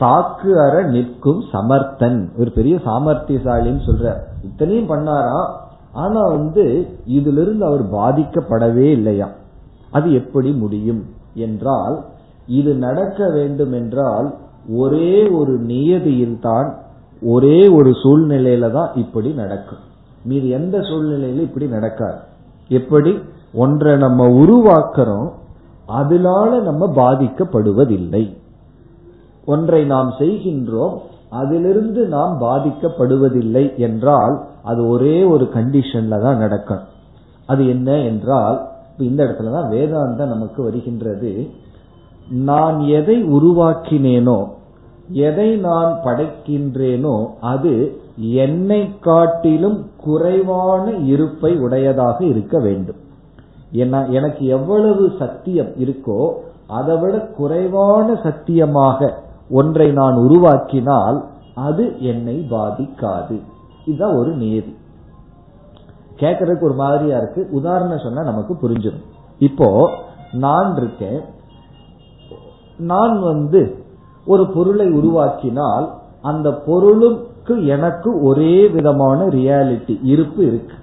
[0.02, 2.20] தாக்கு அற நிற்கும் சமர்த்தன்.
[2.40, 4.12] ஒரு பெரிய சாமர்த்தியசாலின்னு சொல்ற
[4.46, 5.48] இத்தனையும் பண்ணாராம்.
[6.02, 6.64] ஆனா வந்து
[7.16, 9.28] இதிலிருந்து அவர் பாதிக்கப்படவே இல்லையா
[9.90, 11.02] அது எப்படி முடியும்
[11.46, 11.96] என்றால்
[12.58, 14.28] இது நடக்க வேண்டும் என்றால்
[14.76, 16.68] ஒரே ஒரு நியதியில் தான்
[17.22, 19.82] ஒரே ஒரு சூழ்நிலையில தான் இப்படி நடக்கும்.
[20.24, 22.18] மீது எந்த சூழ்நிலையில இப்படி நடக்காது.
[22.70, 23.12] எப்படி?
[23.54, 25.28] ஒன்றை நம்ம உருவாக்குறோம்
[25.98, 28.24] அதனால நம்ம பாதிக்கப்படுவதில்லை.
[29.46, 30.96] ஒன்றை நாம் செய்கின்றோம்
[31.40, 36.84] அதிலிருந்து நாம் பாதிக்கப்படுவதில்லை என்றால் அது ஒரே ஒரு கண்டிஷன்ல தான் நடக்கும்
[37.46, 38.58] அது என்ன என்றால்
[39.08, 41.32] இந்த இடத்துலதான் வேதாந்தம் நமக்கு வருகின்றது.
[42.48, 44.38] நான் எதை உருவாக்கினேனோ
[45.26, 47.14] எதை நான் படைக்கின்றேனோ
[47.52, 47.72] அது
[48.44, 52.99] என்னை காட்டிலும் குறைவான இருப்பை உடையதாக இருக்க வேண்டும்.
[53.70, 56.32] எனக்கு எவ்வளவு சத்தியம் இருக்கோ
[56.66, 63.40] அதை விட குறைவான சத்தியமாக ஒன்றை நான் உருவாக்கினால் அது என்னை பாதிக்காது.
[63.86, 64.76] இதுதான் ஒரு நேதி.
[66.16, 67.48] கேட்கறதுக்கு ஒரு மாதிரியா இருக்கு.
[67.50, 69.04] உதாரணம் சொன்னா நமக்கு புரிஞ்சிடும்.
[69.38, 69.90] இப்போ
[70.32, 71.20] நான் இருக்கேன்.
[72.78, 73.84] நான் வந்து
[74.26, 75.90] ஒரு பொருளை உருவாக்கினால்
[76.22, 80.74] அந்த பொருளுக்கு எனக்கு ஒரே விதமான ரியாலிட்டி இருப்பு இருக்கு.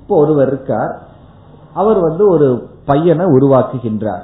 [0.00, 1.10] இப்போ ஒருவர் இருக்கார்.
[1.74, 4.22] அவர் வந்து ஒரு பையனை உருவாக்குகின்றார்.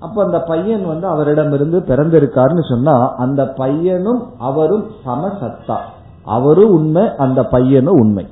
[0.00, 5.76] அப்ப அந்த பையன் வந்து அவரிடமிருந்து பிறந்திருக்காருன்னு சொன்னா அந்த பையனும் அவரும் சமசத்தா.
[6.24, 8.26] அவரும் உண்மை அந்த பையனும் உண்மை.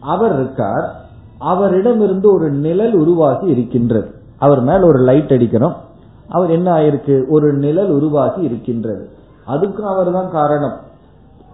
[0.00, 0.94] அவர் இருக்கார்.
[1.38, 4.14] அவரிடமிருந்து ஒரு நிழல் உருவாகி இருக்கின்றது.
[4.38, 5.76] அவர் மேல ஒரு லைட் அடிக்கிறோம்
[6.28, 7.28] அவர் என்ன ஆயிருக்கு?
[7.28, 9.08] ஒரு நிழல் உருவாகி இருக்கின்றது.
[9.48, 10.76] அதுக்கும் அவர் தான் காரணம்.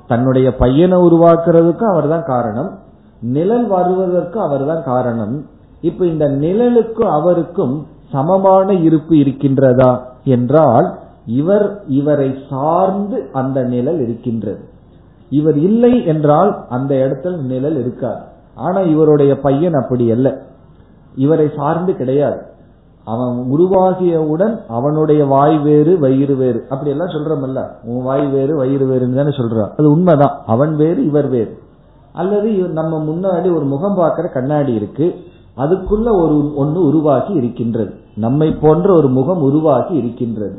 [0.09, 2.79] தன்னுடைய பையனை உருவாக்குறதுக்கும் அவர் தான் காரணம்.
[3.21, 5.47] நிழல் வருவதற்கும் அவர் தான் காரணம்.
[5.81, 14.61] இப்ப இந்த நிழலுக்கும் அவருக்கும் சமமான இருப்பு இருக்கின்றதா என்றால் இவர் இவரை சார்ந்து அந்த நிழல் இருக்கின்றது.
[15.31, 18.21] இவர் இல்லை என்றால் அந்த இடத்துல நிழல் இருக்காது.
[18.55, 20.43] ஆனா இவருடைய பையன் அப்படி அல்ல.
[21.17, 22.43] இவரை சார்ந்து கிடையாது.
[23.05, 26.67] அவன் உருவாகியவுடன் அவனுடைய வாய் வேறு வயிறு வேறு.
[26.69, 27.67] அப்படி எல்லாம் சொல்றமல்ல.
[27.83, 29.71] உன் வாய் வேறு வயிறு வேறுன்னு தானே சொல்றான்.
[29.77, 30.43] அது உண்மைதான்.
[30.47, 31.59] அவன் வேறு இவர் வேறு.
[32.12, 35.15] அல்லது நம்ம முன்னாடி ஒரு முகம் பார்க்கிற கண்ணாடி இருக்கு.
[35.57, 37.95] அதுக்குள்ள ஒரு ஒன்று உருவாகி இருக்கின்றது.
[38.16, 40.59] நம்மை போன்ற ஒரு முகம் உருவாகி இருக்கின்றது.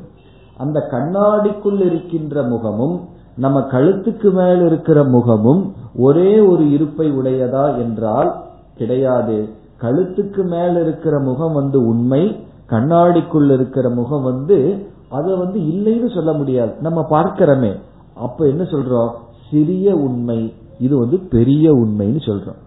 [0.57, 2.99] அந்த கண்ணாடிக்குள் இருக்கின்ற முகமும்
[3.35, 8.35] நம்ம கழுத்துக்கு மேல் இருக்கிற முகமும் ஒரே ஒரு இருப்பை உடையதா என்றால்
[8.77, 9.49] கிடையாது.
[9.81, 16.73] கழுத்துக்கு மேல் இருக்கிற முகம் வந்து உண்மை கண்ணாடிக்குள் இருக்கிற முகம் வந்து அதை வந்து இல்லைன்னு சொல்ல முடியாது.
[16.81, 17.75] நம்ம பார்க்கிறோமே.
[18.15, 19.09] அப்ப என்ன சொல்றோம்?
[19.51, 20.53] சிறிய உண்மை.
[20.79, 22.65] இது வந்து பெரிய உண்மைன்னு சொல்றோம்.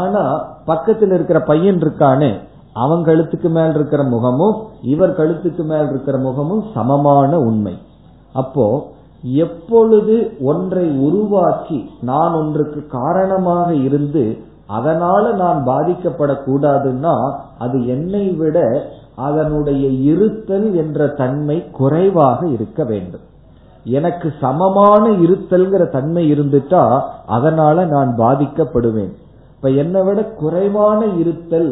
[0.00, 0.22] ஆனா
[0.64, 2.30] பக்கத்தில் இருக்கிற பையன் இருக்கானே
[2.82, 4.56] அவன் கழுத்துக்கு மேல் இருக்கிற முகமும்
[4.92, 7.74] இவர் கழுத்துக்கு மேல் இருக்கிற முகமும் சமமான உண்மை.
[8.32, 8.66] அப்போ
[9.44, 10.14] எப்பொழுது
[10.50, 14.24] ஒன்றை உருவாக்கி நான் ஒன்றுக்கு காரணமாக இருந்து
[14.76, 17.14] அதனால நான் பாதிக்கப்படக்கூடாதுன்னா
[17.58, 18.58] அது என்னை விட
[19.26, 23.24] அதனுடைய இருத்தல் என்ற தன்மை குறைவாக இருக்க வேண்டும்.
[23.98, 26.84] எனக்கு சமமான இருத்தல்ங்கிற தன்மை இருந்துட்டா
[27.26, 29.12] அதனால நான் பாதிக்கப்படுவேன்.
[29.62, 31.68] இப்ப என்னை விட குறைவான இருத்தல்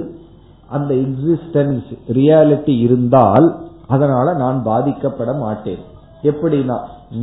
[0.69, 3.47] அந்த எக்ஸிஸ்டன்ஸ் ரியாலிட்டி இருந்தால்
[3.87, 5.81] அதனால நான் பாதிக்கப்பட மாட்டேன்.
[6.23, 6.77] எப்படின்னா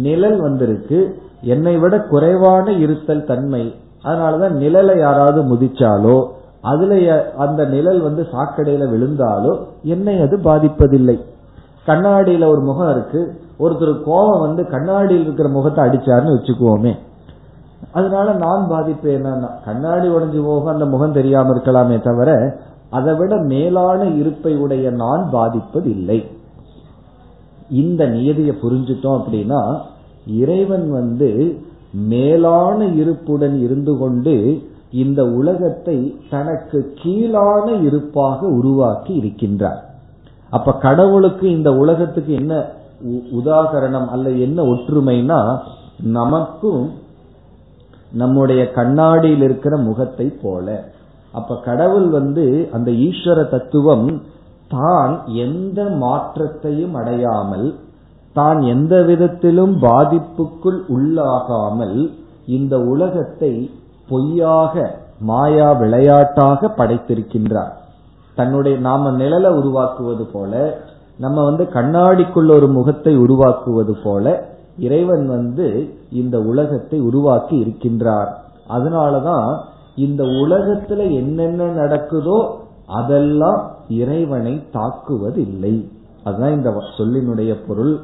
[0.06, 1.00] நிழல் வந்திருக்கு
[1.54, 3.64] என்னை விட குறைவான இருத்தல் தன்மை.
[4.04, 6.18] அதனாலதான் நிழலை யாராவது முதிச்சாலோ
[6.62, 7.00] அதுல
[7.38, 9.54] அந்த நிழல் வந்து சாக்கடையில விழுந்தாலோ
[9.96, 11.18] என்னை அது பாதிப்பதில்லை.
[11.86, 13.22] கண்ணாடியில ஒரு முகம் இருக்கு
[13.60, 16.94] ஒருத்தர் கோபம் வந்து கண்ணாடியில் இருக்கிற முகத்தை அடிச்சாருன்னு வச்சுக்குவோமே.
[17.98, 22.32] அதனால நான் பாதிப்பு என்னன்னா கண்ணாடி உடைஞ்சு போக அந்த முகம் தெரியாம இருக்கலாமே தவிர
[22.98, 26.20] அதை விட மேலான இருப்பை உடைய நான் பாதிப்பதில்லை.
[27.82, 29.62] இந்த நியதியை புரிஞ்சுட்டோம் அப்படின்னா
[30.42, 31.30] இறைவன் வந்து
[32.12, 34.36] மேலான இருப்புடன் இருந்து கொண்டு
[35.04, 35.98] இந்த உலகத்தை
[36.30, 39.82] தனக்கு கீழான இருப்பாக உருவாக்கி இருக்கின்றார்.
[40.56, 42.54] அப்ப கடவுளுக்கு இந்த உலகத்துக்கு என்ன
[43.40, 45.40] உதாகரணம் அல்ல என்ன ஒற்றுமைனா
[46.18, 46.84] நமக்கும்
[48.12, 50.68] நம்முடைய கண்ணாடியில் இருக்கிற முகத்தை போல.
[51.34, 54.08] அப்ப கடவுள் வந்து அந்த ஈஸ்வர தத்துவம்
[54.70, 57.68] தான் எந்த மாற்றத்தையும் அடையாமல்
[58.36, 61.98] தான் எந்த விதத்திலும் பாதிப்புக்குள் உள்ளாகாமல்
[62.46, 63.54] இந்த உலகத்தை
[64.10, 64.74] பொய்யாக
[65.20, 67.74] மாயா விளையாட்டாக படைத்திருக்கின்றார்.
[68.36, 70.54] தன்னுடைய நாம நிழலை உருவாக்குவது போல
[71.18, 74.26] நம்ம வந்து கண்ணாடிக்குள்ள ஒரு முகத்தை உருவாக்குவது போல
[74.78, 78.30] இறைவன் வந்து இந்த உலகத்தை உருவாக்கி இருக்கின்றார்.
[78.70, 79.58] அதனாலதான்
[79.96, 82.56] இந்த உலகத்துல என்னென்ன நடக்குதோ
[82.88, 85.90] அதெல்லாம் இறைவனை தாக்குவதில்லை.
[86.24, 88.00] அதுதான் இந்த சொல்லினுடைய பொருள்.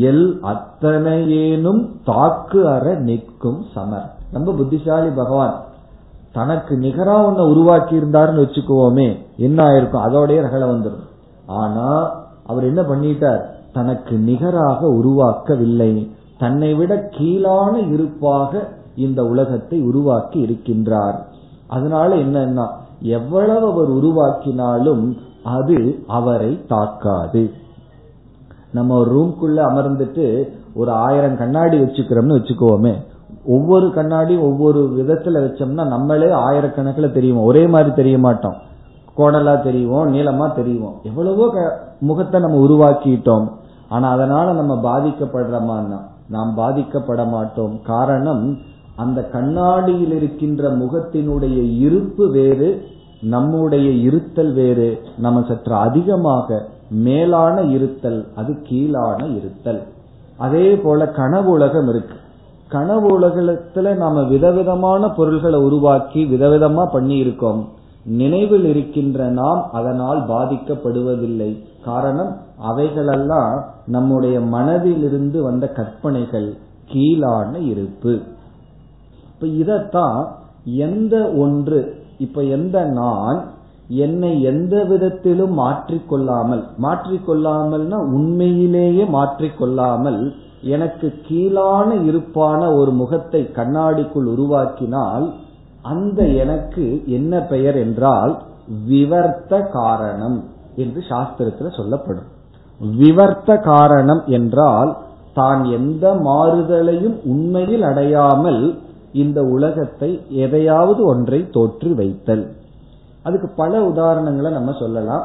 [0.00, 4.10] எல் அத்தனையேனும் தாக்கு அற நிற்கும் சமர்.
[4.32, 5.64] ரொம்ப புத்திசாலி பகவான்.
[6.32, 10.04] தனக்கு நிகரா ஒன்ன உருவாக்கி இருந்தாருன்னு வச்சுக்குவோமே என்ன ஆயிருக்கும்?
[10.06, 11.04] அதோடய ரகலை வந்துடும்
[11.46, 12.14] ஆனா
[12.46, 13.42] அவர் என்ன பண்ணிட்டார்?
[13.72, 16.10] தனக்கு நிகராக உருவாக்கவில்லை.
[16.38, 18.52] தன்னை விட கீழான இருப்பாக
[19.06, 21.16] இந்த உலகத்தை உருவாக்கி இருக்கின்றார்.
[21.68, 22.66] அதனால என்னன்னா
[23.18, 25.04] எவ்வளவு அவர் உருவாக்கினாலும்
[25.56, 25.78] அது
[26.18, 27.42] அவரை தாக்காது.
[28.72, 30.26] நம்ம ஒரு ரூம்குள்ள அமர்ந்துட்டு
[30.74, 32.94] ஒரு ஆயிரம் கண்ணாடி வச்சுக்கிறோம்னு வச்சுக்கோமே
[33.54, 38.56] ஒவ்வொரு கண்ணாடியும் ஒவ்வொரு விதத்துல வச்சோம்னா நம்மளே ஆயிரக்கணக்கில் தெரியும் ஒரே மாதிரி தெரிய மாட்டோம்.
[39.18, 41.46] கோடலா தெரியும் நீளமா தெரியும் எவ்வளவோ
[42.08, 43.46] முகத்தை நம்ம உருவாக்கிட்டோம்.
[43.88, 48.58] ஆனா அதனால நம்ம பாதிக்கப்படுறோமான்னா நாம் பாதிக்கப்பட மாட்டோம் காரணம்
[48.96, 52.84] அந்த கண்ணாடியில் இருக்கின்ற முகத்தினுடைய இருப்பு வேறு
[53.20, 55.02] நம்முடைய இருத்தல் வேறு.
[55.18, 59.82] நம்ம சற்று அதிகமாக மேலான இருத்தல் அது கீழான இருத்தல்.
[60.36, 62.14] அதே போல கனவு உலகம் இருக்கு.
[62.68, 67.68] கனவு உலகத்துல நாம விதவிதமான பொருள்களை உருவாக்கி விதவிதமா பண்ணி இருக்கோம்
[68.04, 71.62] நினைவில் இருக்கின்ற நாம் அதனால் பாதிக்கப்படுவதில்லை.
[71.84, 76.48] காரணம் அவைகளெல்லாம் நம்முடைய மனதிலிருந்து வந்த கற்பனைகள்
[76.92, 78.14] கீழான இருப்பு.
[79.30, 80.20] இப்ப இதத்தான்
[80.64, 81.80] எந்த ஒன்று
[82.18, 83.38] இப்ப எந்த நான்
[83.88, 90.20] என்னை எந்த விதத்திலும் மாற்றிக்கொள்ளாமல் மாற்றிக்கொள்ளாமல்னா உண்மையிலேயே மாற்றிக்கொள்ளாமல்
[90.62, 95.26] எனக்கு கீழான இருப்பான ஒரு முகத்தை கண்ணாடிக்குள் உருவாக்கினால்
[95.82, 98.32] அந்த எனக்கு என்ன பெயர் என்றால்
[98.88, 100.38] விவர்த்த காரணம்
[100.76, 102.30] என்று சாஸ்திரத்துல சொல்லப்படும்.
[102.80, 104.96] விவர்த்த காரணம் என்றால்
[105.34, 108.78] தான் எந்த மாறுதலையும் உண்மையில் அடையாமல்
[109.12, 112.44] இந்த உலகத்தை எதையாவது ஒன்றை தோற்று வைத்தல்.
[113.22, 115.24] அதுக்கு பல உதாரணங்களை நம்ம சொல்லலாம்.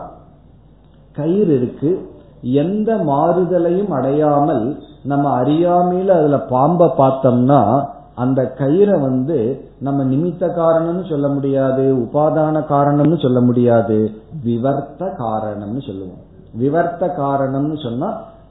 [1.13, 2.09] கயிறு இருக்கு.
[2.41, 7.85] எந்த மாறுதலையும் அடையாமல் நம்ம அறியாமையில அதுல பாம்பை பார்த்தோம்னா
[8.15, 9.37] அந்த கயிறை வந்து
[9.79, 14.11] நம்ம நிமித்த காரணம்னு சொல்ல முடியாது உபாதான காரணம்னு சொல்ல முடியாது
[14.43, 16.21] விவர்த்த காரணம்னு சொல்லுவோம்.
[16.59, 18.09] விவர்த்த காரணம்னு சொன்னா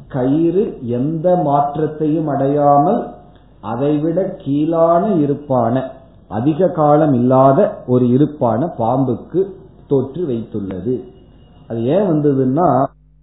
[0.09, 3.01] கயிறு எந்த மாற்றத்தையும் அடையாமல்
[3.61, 5.93] அதைவிட கீழான இருப்பான
[6.29, 9.41] அதிக காலம் இல்லாத ஒரு இருப்பான பாம்புக்கு
[9.87, 10.95] தோற்று வைத்துள்ளது.
[11.69, 12.69] அது ஏன் வந்ததுன்னா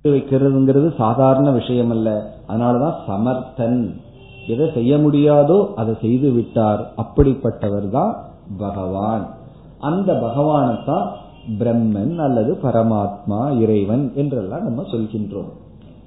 [0.04, 2.10] வைக்கிறதுங்கிறது சாதாரண விஷயம் அல்ல
[2.50, 3.96] அதனாலதான் சமர்த்தன்.
[4.48, 6.82] எதை செய்ய முடியாதோ அதை செய்து விட்டார்.
[6.98, 8.16] அப்படிப்பட்டவர் தான்
[8.58, 9.26] பகவான்.
[9.80, 11.08] அந்த பகவானை தான்
[11.60, 15.50] பிரம்மன் அல்லது பரமாத்மா இறைவன் என்றெல்லாம் நம்ம சொல்கின்றோம்.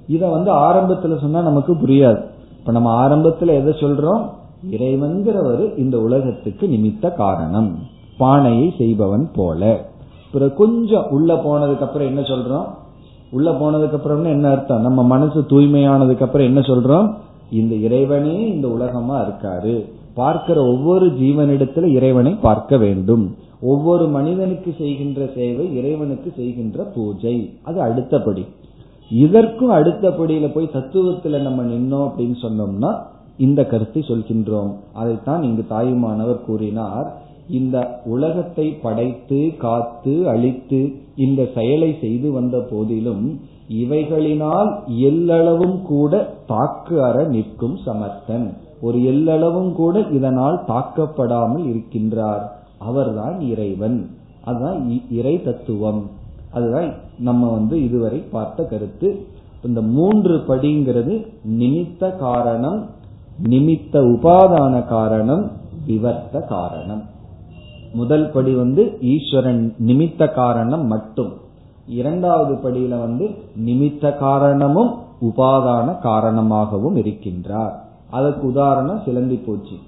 [0.07, 2.23] இத வந்து ஆரம்பத்துல சொன்னா நமக்கு புரியாது.
[2.59, 4.29] இப்ப நம்ம ஆரம்பத்துல எதை சொல்றோம்?
[4.71, 7.77] இறைவன்கிறவர் இந்த உலகத்துக்கு நிமித்த காரணம்.
[8.17, 9.85] பானையை செய்பவன் போல.
[10.31, 12.65] பிறகு கொஞ்சம் உள்ள போனதுக்கு அப்புறம் என்ன சொல்றோம்?
[13.31, 14.81] உள்ள போனதுக்கு அப்புறம் என்ன அர்த்தம்?
[14.81, 17.13] நம்ம மனசு தூய்மையானதுக்கு அப்புறம் என்ன சொல்றோம்?
[17.51, 19.91] இந்த இறைவனே இந்த உலகமா இருக்காரு.
[20.13, 23.35] பார்க்கிற ஒவ்வொரு ஜீவனிடத்துல இறைவனை பார்க்க வேண்டும்.
[23.61, 27.53] ஒவ்வொரு மனிதனுக்கு செய்கின்ற சேவை இறைவனுக்கு செய்கின்ற பூஜை.
[27.61, 28.45] அது அடுத்தபடி.
[29.09, 32.97] இதற்கும் அடுத்தபடியில போய் தத்துவத்துல நம்ம நின்னோம் அப்படின்னு சொன்னோம்னா
[33.37, 34.73] இந்த கருத்தை சொல்கின்றோம்.
[34.93, 37.21] அதைத்தான் இங்கு தாயுமானவர் கூறினார்.
[37.49, 47.23] இந்த உலகத்தை படைத்து காத்து அழித்து இந்த செயலை செய்து வந்த போதிலும் இவைகளினால் எல்லளவும் கூட தாக்கு அற
[47.23, 48.53] நிற்கும் சமர்த்தன்.
[48.81, 52.59] ஒரு எல்லளவும் கூட இதனால் தாக்கப்படாமல் இருக்கின்றார்.
[52.81, 54.09] அவர்தான் இறைவன்.
[54.43, 56.09] அதுதான் இறை தத்துவம்.
[56.51, 59.27] அதுதான் நம்ம வந்து இதுவரை பார்த்த கருத்து.
[59.63, 62.89] இந்த மூன்று படிங்கிறது நிமித்த காரணம்
[63.43, 65.51] நிமித்த உபாதான காரணம்
[65.87, 67.03] விவர்த்த காரணம்.
[67.93, 71.33] முதல் படி வந்து ஈஸ்வரன் நிமித்த காரணம் மட்டும்.
[71.87, 73.29] இரண்டாவது படியில வந்து
[73.65, 77.73] நிமித்த காரணமும் உபாதான காரணமாகவும் இருக்கின்றார்.
[78.09, 79.79] அதற்கு உதாரணம் சிலந்தி பூச்சி.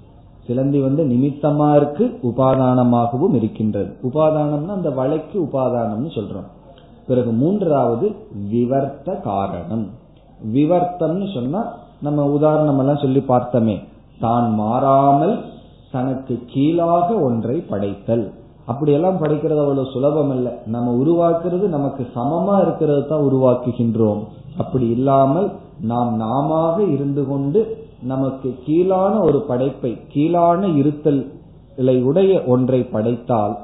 [0.46, 3.96] சிலந்தி வந்து நிமித்தமா இருக்கு உபாதானமாகவும் இருக்கின்றது.
[4.02, 6.48] உபாதானம்னா அந்த வலைக்கு உபாதானம்னு சொல்றோம்.
[7.06, 8.14] பிறகு மூன்றாவது
[8.52, 9.86] விவர்த்த காரணம்.
[10.52, 13.76] விவர்த்தம்னு சொன்னா நம்ம உதாரணம் எல்லாம் சொல்லி பார்த்தோமே.
[14.20, 15.40] தான் மாறாமல்
[15.90, 18.32] தனக்கு கீழாக ஒன்றை படைத்தல்.
[18.66, 24.22] அப்படியெல்லாம் படைக்கிறது அவ்வளவு சுலபம் அல்ல நம்ம உருவாக்குறது நமக்கு சமமா இருக்கிறது தான் உருவாக்குகின்றோம்.
[24.56, 27.60] அப்படி இல்லாமல் நாம் நாம இருந்து கொண்டு
[28.04, 31.22] நமக்கு கீழான ஒரு படைப்பை கீழான இருத்தல்
[32.08, 33.54] உடைய ஒன்றை படைத்தால்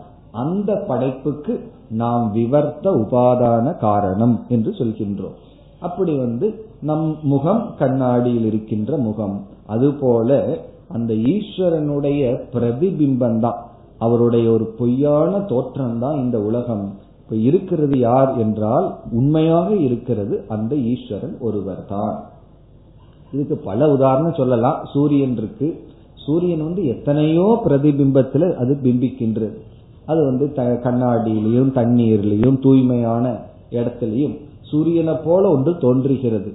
[0.42, 1.54] அந்த படைப்புக்கு
[2.00, 5.36] நாம் விவர்த்த உபாதான காரணம் என்று சொல்கின்றோம்.
[5.80, 6.46] அப்படி வந்து
[6.88, 9.36] நம் முகம் கண்ணாடியில் இருக்கின்ற முகம்.
[9.66, 10.30] அதுபோல
[10.88, 12.22] அந்த ஈஸ்வரனுடைய
[12.54, 13.58] பிரதிபிம்பம் தான்
[13.98, 16.84] அவருடைய ஒரு பொய்யான தோற்றம் தான் இந்த உலகம்.
[17.22, 22.16] இப்ப இருக்கிறது யார் என்றால் உண்மையாக இருக்கிறது அந்த ஈஸ்வரன் ஒருவர் தான்
[23.32, 24.78] இதுக்கு பல உதாரணம் சொல்லலாம்.
[24.92, 25.68] சூரியன் இருக்கு.
[26.24, 29.56] சூரியன் வந்து எத்தனையோ பிரதிபிம்பத்துல அது பிம்பிக்கின்றது.
[30.06, 30.46] அது வந்து
[30.86, 33.26] கண்ணாடியிலையும் தண்ணீர்லையும் தூய்மையான
[33.70, 34.34] இடத்திலையும்
[34.70, 36.50] சூரியனை போல ஒன்று தோன்றுகிறது.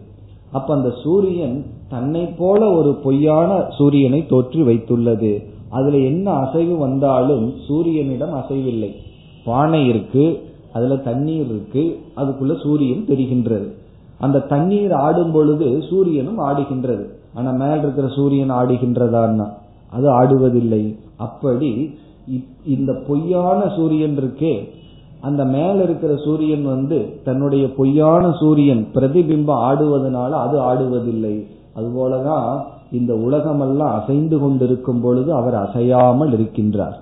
[0.51, 1.55] அப்ப அந்த சூரியன்
[1.89, 5.31] தன்னை போல ஒரு பொய்யான சூரியனை தோற்றி வைத்துள்ளது.
[5.69, 8.91] அதுல என்ன அசைவு வந்தாலும் சூரியனிடம் அசைவில்லை.
[9.45, 10.25] பானை இருக்கு
[10.73, 11.83] அதுல தண்ணீர் இருக்கு
[12.17, 13.67] அதுக்குள்ள சூரியன் தெரிகின்றது.
[14.19, 17.05] அந்த தண்ணீர் ஆடும் பொழுது சூரியனும் ஆடுகின்றது.
[17.33, 19.47] ஆனா மேல் இருக்கிற சூரியன் ஆடுகின்றதான்னா
[19.91, 20.83] அது ஆடுவதில்லை.
[21.17, 21.71] அப்படி
[22.75, 24.53] இந்த பொய்யான சூரியன் இருக்கே
[25.21, 31.35] அந்த மேல இருக்கிற சூரியன் வந்து தன்னுடைய பொய்யான சூரியன் பிரதிபிம்பம் ஆடுவதனால அது ஆடுவதில்லை.
[31.77, 32.49] அதுபோலதான்
[32.91, 36.95] இந்த உலகமெல்லாம் அசைந்து கொண்டிருக்கும் பொழுது அவர் அசையாமல் இருக்கின்றார்.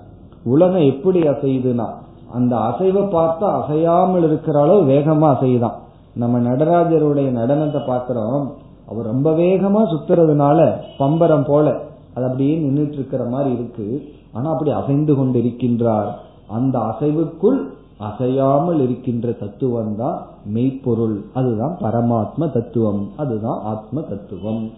[0.44, 1.88] உலகம் எப்படி அசையுதுன்னா
[2.32, 5.76] அந்த அசைவை பார்த்தா அசையாமல் இருக்கிற அளவு வேகமா அசைதான்
[6.14, 8.46] நம்ம நடராஜருடைய நடனத்தை பாக்குறோம்
[8.88, 11.80] அவர் ரொம்ப வேகமா சுத்துறதுனால பம்பரம் போல
[12.14, 14.08] அது அப்படியே நின்றுட்டு இருக்கிற மாதிரி இருக்கு.
[14.32, 16.10] ஆனா அப்படி அசைந்து கொண்டு இருக்கின்றார்
[16.48, 17.58] அந்த அசைவுக்குள்
[17.98, 21.24] அசையாமல் இருக்கின்ற தத்துவம் தான் மெய்ப்பொருள்.
[21.34, 23.08] அதுதான் பரமாத்ம தத்துவம்.
[23.16, 24.70] அதுதான் ஆத்ம தத்துவம்.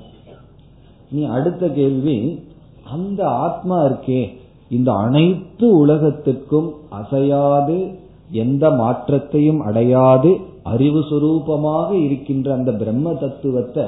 [1.11, 2.45] நீ அடுத்த கேள்வி
[2.93, 4.29] அந்த ஆத்மா இருக்கே.
[4.69, 7.99] இந்த அனைத்து உலகத்திற்கும் அசையாது
[8.31, 13.85] எந்த மாற்றத்தையும் அடையாது அறிவு சுரூபமாக இருக்கின்ற அந்த பிரம்ம தத்துவத்தை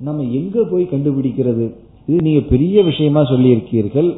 [0.00, 1.66] நம்ம எங்க போய் கண்டுபிடிக்கிறது?
[2.06, 4.10] இது நீங்க பெரிய விஷயமா சொல்லியிருக்கீர்கள்.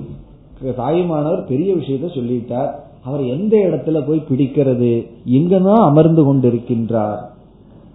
[0.77, 2.71] தாயுமானவர் பெரிய விஷயத்த சொல்லிட்டார்.
[3.05, 4.93] அவர் எந்த இடத்துல போய் பிடிக்கிறது?
[5.29, 7.21] எங்கதான் அமர்ந்து கொண்டிருக்கின்றார்.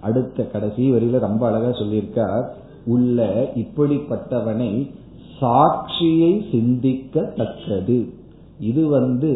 [0.02, 2.46] அடுத்த கடைசி வரியில ரொம்ப அழகா சொல்லியிருக்கார்.
[2.86, 4.72] உள்ள இப்படிப்பட்டவனை
[5.42, 8.00] சாட்சியை சிந்திக்க தக்கது
[8.60, 9.32] இது வந்து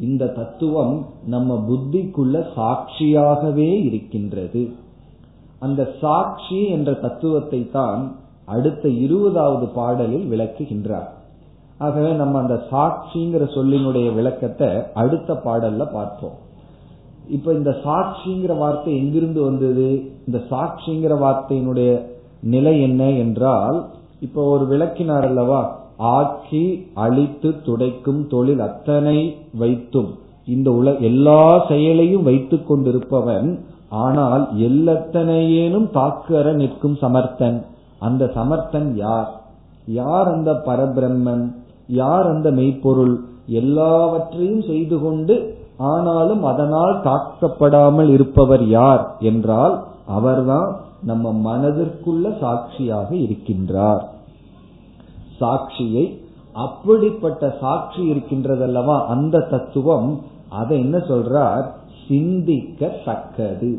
[0.00, 4.70] இந்த தத்துவம் நம்ம புத்திக்குள்ள சாட்சியாகவே இருக்கின்றது.
[5.58, 11.08] அந்த சாட்சி என்ற தத்துவத்தை தான் அடுத்த இருபதாவது பாடலில் விளக்குகின்றார்.
[11.78, 16.36] ஆகவே நம்ம அந்த சாட்சிங்கிற சொல்லினுடைய விளக்கத்தை அடுத்த பாடல்ல பார்ப்போம்.
[17.28, 20.12] இப்ப இந்த சாட்சிங்கிற வார்த்தை எங்கிருந்து வந்தது?
[20.26, 22.02] இந்த சாட்சிங்கிற வார்த்தையினுடைய
[22.40, 23.88] நிலை என்ன என்றால்
[24.20, 25.86] இப்ப ஒரு விளக்கினார் அல்லவா?
[25.98, 30.08] ஆக்கி அழித்து துடைக்கும் தொழில் அத்தனை வைத்தும்
[30.46, 37.64] இந்த உல எல்லா செயலையும் வைத்துக் கொண்டிருப்பவன் ஆனால் எல்லத்தனையேனும் தாக்குற நிற்கும் சமர்த்தன்.
[37.98, 39.30] அந்த சமர்த்தன் யார்?
[39.86, 41.54] யார் அந்த பரபிரம்மன்?
[41.86, 43.20] யார் அந்த மெய்ப்பொருள்?
[43.46, 54.04] எல்லாவற்றையும் செய்து கொண்டு ஆனாலும் அதனால் தாக்கப்படாமல் இருப்பவர் யார் என்றால் அவர்தான் நம்ம மனதிற்குள்ள சாட்சியாக இருக்கின்றார்.
[55.40, 56.18] சாட்சியை
[56.52, 61.64] அப்படிப்பட்ட சாட்சி இருக்கின்றதல்லவா அந்த தத்துவம் அதை என்ன சொல்றார்?
[62.08, 63.78] சிந்திக்கத்தக்கது.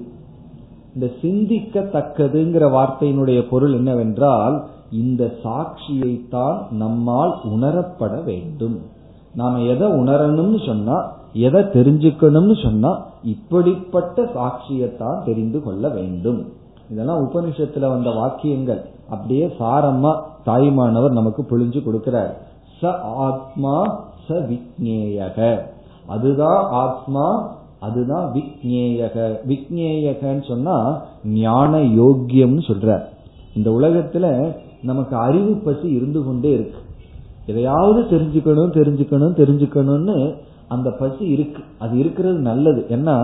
[0.93, 8.81] இந்த சிந்திக்கத்தக்கதுங்கிற வார்த்தையினுடைய பொருள் என்னவென்றால் இந்த சாட்சியை தான் நம்மால் உணரப்பட வேண்டும்.
[9.35, 16.45] நாம எதை உணரணும்னு சொன்னா எதை தெரிஞ்சுக்கணும்னு சொன்னா இப்படிப்பட்ட சாட்சியத்தான் தெரிந்து கொள்ள வேண்டும்.
[16.89, 18.89] இதெல்லாம் உபனிஷத்துல வந்த வாக்கியங்கள்.
[19.09, 22.31] அப்படியே சாரமா தாய்மானவர் நமக்கு புழிஞ்சு கொடுக்கிறார்.
[22.81, 22.91] ச
[23.27, 23.75] ஆத்மா
[24.27, 25.59] ச விக்னேயக
[26.07, 27.25] அதுதான் ஆத்மா
[27.79, 29.15] அதுதான் விக்னேயக
[29.47, 32.97] விக்னேயகன்னு சொன்னா ஞான யோக்கியம்னு சொல்ற
[33.53, 36.79] இந்த உலகத்துல நமக்கு அறிவு பசி இருந்து கொண்டே இருக்கு.
[37.45, 40.17] எதையாவது தெரிஞ்சுக்கணும் தெரிஞ்சுக்கணும் தெரிஞ்சுக்கணும்னு
[40.67, 41.61] அந்த பசி இருக்கு.
[41.79, 42.85] அது இருக்கிறது நல்லது.
[42.89, 43.15] ஏன்னா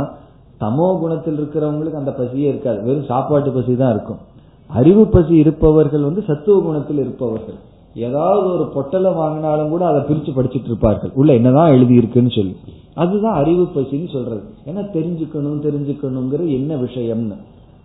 [0.59, 2.79] தமோ குணத்தில் இருக்கிறவங்களுக்கு அந்த பசியே இருக்காது.
[2.83, 4.21] வெறும் சாப்பாட்டு பசி தான் இருக்கும்.
[4.67, 7.55] அறிவு பசி இருப்பவர்கள் வந்து சத்துவ குணத்தில் இருப்பவர்கள்.
[7.95, 11.11] ஏதாவது ஒரு பொட்டலை வாங்கினாலும் கூட அதை பிரிச்சு படிச்சுட்டு இருப்பார்கள்.
[11.13, 12.55] உள்ள என்னதான் எழுதி இருக்குன்னு சொல்லி.
[12.93, 14.43] அதுதான் அறிவு பசின்னு சொல்றது.
[14.65, 17.37] ஏன்னா தெரிஞ்சுக்கணும் தெரிஞ்சுக்கணுங்கிற என்ன விஷயம்னு.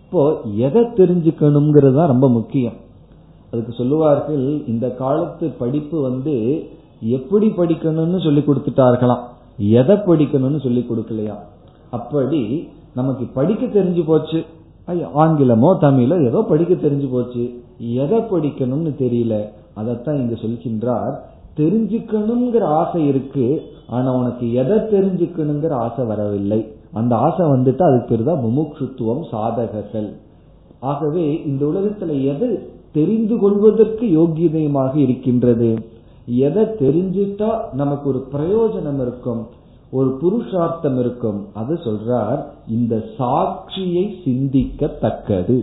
[0.05, 2.73] இப்போ எதை தெரிஞ்சுக்கணுங்கிறது தான் ரொம்ப முக்கியம்.
[3.51, 6.67] அதுக்கு சொல்லுவார்கள் இந்த காலத்து படிப்பு வந்து
[7.01, 9.23] எப்படி படிக்கணும்னு சொல்லி கொடுத்துட்டார்களாம்.
[9.57, 11.35] எதை படிக்கணும்னு சொல்லி கொடுக்கலையா?
[11.89, 14.45] அப்படி நமக்கு படிக்க தெரிஞ்சு போச்சு.
[15.13, 17.61] ஆங்கிலமோ தமிழோ ஏதோ படிக்க தெரிஞ்சு போச்சு.
[17.77, 19.45] எதை படிக்கணும்னு தெரியல.
[19.73, 21.15] அதைத்தான் இங்க சொல்கின்றார்.
[21.57, 23.61] தெரிஞ்சுக்கணுங்கிற ஆசை இருக்கு.
[23.87, 26.71] ஆனா உனக்கு எதை தெரிஞ்சுக்கணுங்கிற ஆசை வரவில்லை.
[26.93, 30.09] அந்த ஆசை வந்துட்டு அதுக்கு பேர் தான் முமுட்சுத்துவம் சாதகர்கள்.
[30.79, 35.75] ஆகவே இந்த உலகத்துல எது தெரிந்து கொள்வதற்கு யோகியதயமாக இருக்கின்றது?
[36.25, 39.47] எதை தெரிஞ்சுட்டா நமக்கு ஒரு பிரயோஜனம் இருக்கும்?
[39.91, 41.39] ஒரு புருஷார்த்தம் இருக்கும்.
[41.53, 45.57] அது சொல்றார் இந்த சாட்சியை சிந்திக்கத்தக்கது.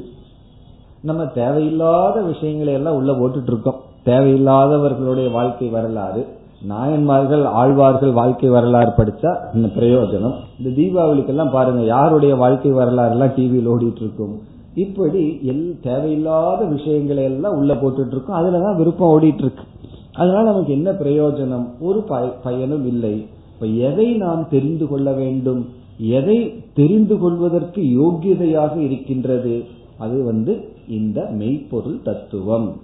[1.03, 6.23] நம்ம தேவையில்லாத விஷயங்களை எல்லாம் உள்ள போட்டுட்டு இருக்கோம் தேவையில்லாதவர்களுடைய வாழ்க்கை வரலாறு
[6.69, 10.37] நாயன்மார்கள் ஆழ்வார்கள் வாழ்க்கை வரலாறு படிச்சா இந்த பிரயோஜனம்?
[10.59, 14.35] இந்த தீபாவளிக்கெல்லாம் பாருங்க யாருடைய வாழ்க்கை வரலாறு எல்லாம் டிவியில் ஓடிட்டு இருக்கும்
[14.75, 19.65] இப்படி எல் தேவையில்லாத விஷயங்களை எல்லாம் உள்ள போட்டுட்டு இருக்கோம் அதுலதான் விருப்பம் ஓடிட்டு இருக்கு
[20.13, 21.67] அதனால நமக்கு என்ன பிரயோஜனம்?
[21.81, 22.01] ஒரு
[22.43, 23.17] பயனும் இல்லை.
[23.61, 25.69] இப்ப எதை நாம் தெரிந்து கொள்ள வேண்டும்?
[25.99, 29.65] எதை தெரிந்து கொள்வதற்கு யோகியதையாக இருக்கின்றது?
[29.99, 32.77] அது வந்து இந்த மெய்ப்பொருள் தத்துவம்.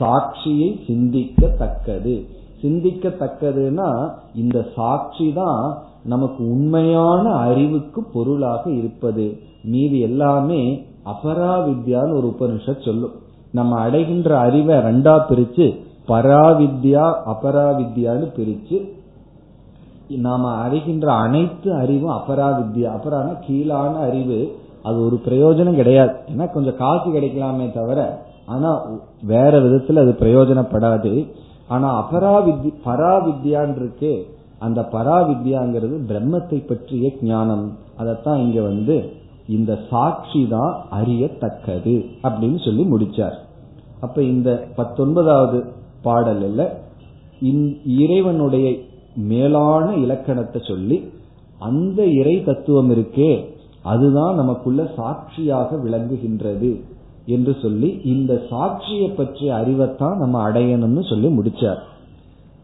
[0.00, 2.26] சாட்சியை சிந்திக்கத்தக்கது.
[2.62, 9.36] சிந்திக்கத்தக்கதுன்னா இந்த சாட்சி தான் நமக்கு உண்மையான அறிவுக்கு பொருளாக இருப்பது.
[9.64, 13.12] மீது எல்லாமே அபராவித்யான்னு ஒரு உபனிஷத் சொல்லும்.
[13.50, 15.76] நம்ம அடைகின்ற அறிவை ரெண்டா பிரிச்சு
[16.08, 18.98] பராவித்யா அபராவித்யான்னு பிரிச்சு
[20.18, 22.90] நாம அறிகின்ற அனைத்து அறிவும் அபராவித்யா.
[22.96, 24.56] அபரான கீழான அறிவு.
[24.82, 26.12] அது ஒரு பிரயோஜனம் கிடையாது.
[26.36, 28.86] ஏன்னா கொஞ்சம் காசு கிடைக்கலாமே தவிர ஆனா
[29.22, 31.30] வேற விதத்துல அது பிரயோஜனப்படாது.
[31.68, 34.26] ஆனா அபராவித்யா பராவித்யான் இருக்கு
[34.58, 37.76] அந்த பராவித்யாங்கிறது பிரம்மத்தை பற்றிய ஞானம்.
[37.98, 39.12] அதத்தான் இங்க வந்து
[39.48, 43.36] இந்த சாட்சி தான் அறியத்தக்கது அப்படின்னு சொல்லி முடிச்சார்.
[44.00, 45.64] அப்ப இந்த பத்தொன்பதாவது
[46.02, 46.68] பாடலில்
[47.86, 48.76] இறைவனுடைய
[49.14, 51.12] மேலான இலக்கணத்தை சொல்லி
[51.58, 53.44] அந்த இறை தத்துவம் இருக்கே
[53.82, 56.80] அதுதான் நமக்குள்ள சாட்சியாக விளங்குகின்றது
[57.26, 61.78] என்று சொல்லி இந்த சாட்சியை பற்றிய அறிவைத்தான் நம்ம அடையணும்னு சொல்லி முடிச்சார்.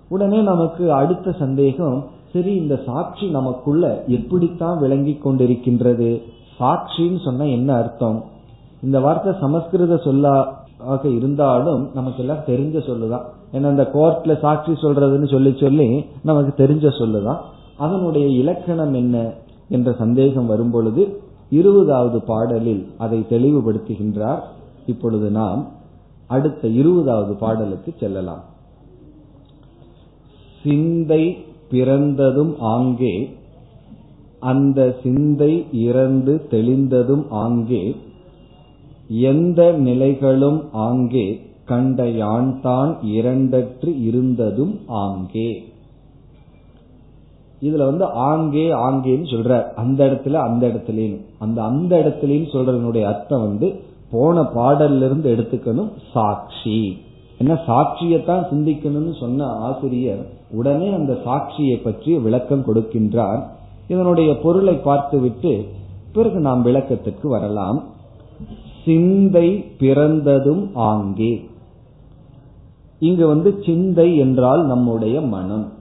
[0.09, 6.23] உடனே நமக்கு அடுத்த சந்தேகம் சரி இந்த சாட்சி நமக்குள்ள எப்படித்தான் விளங்கி கொண்டிருக்கின்றது?
[6.61, 8.25] சாட்சின்னு சொன்னா என்ன அர்த்தம்?
[8.83, 13.25] இந்த வார்த்தை சமஸ்கிருத சொல்லா ஆக இருந்தாலும் நமக்கு எல்லாம் தெரிஞ்ச சொல்லுதான்.
[13.55, 15.89] ஏன்னா இந்த கோர்ட்ல சாட்சி சொல்றதுன்னு சொல்லி சொல்லி
[16.29, 17.41] நமக்கு தெரிஞ்ச சொல்லுதான்.
[17.85, 19.17] அதனுடைய இலக்கணம் என்ன
[19.77, 21.05] என்ற சந்தேகம் வரும் பொழுது
[21.59, 24.43] இருபதாவது பாடலில் அதை தெளிவுபடுத்துகின்றார்.
[24.93, 25.63] இப்பொழுது நாம்
[26.37, 28.45] அடுத்த இருபதாவது பாடலுக்கு செல்லலாம்.
[30.63, 31.23] சிந்தை
[31.71, 33.15] பிறந்ததும் ஆங்கே
[34.51, 35.53] அந்த சிந்தை
[35.87, 37.85] இறந்து தெளிந்ததும் ஆங்கே
[39.09, 45.65] எந்த நிலைகளும் ஆங்கே கண்ட யான்தான் இரண்டற்று இருந்ததும் ஆங்கே.
[47.63, 51.21] இதுல வந்து ஆங்கே ஆங்கேன்னு சொல்ற அந்த இடத்துல அந்த இடத்துலன்னு.
[51.39, 53.81] அந்த அந்த இடத்துலன்னு சொல்றதனுடைய அர்த்தம் வந்து
[54.11, 56.99] போன பாடல்ல இருந்து எடுத்துக்கணும் சாட்சி.
[57.39, 63.43] என்ன சாட்சியத்தான் சிந்திக்கணும்னு சொன்ன ஆசிரியர் உடனே அந்த சாட்சியை பற்றி விளக்கம் கொடுக்கின்றார்.
[63.89, 65.65] இதனுடைய பொருளை பார்த்துவிட்டு
[66.13, 67.85] பிறகு நாம் விளக்கத்திற்கு வரலாம்.
[68.87, 71.49] சிந்தை பிறந்ததும் ஆங்கே.
[72.99, 75.73] இங்கு வந்து சிந்தை என்றால் நம்முடைய மனம்.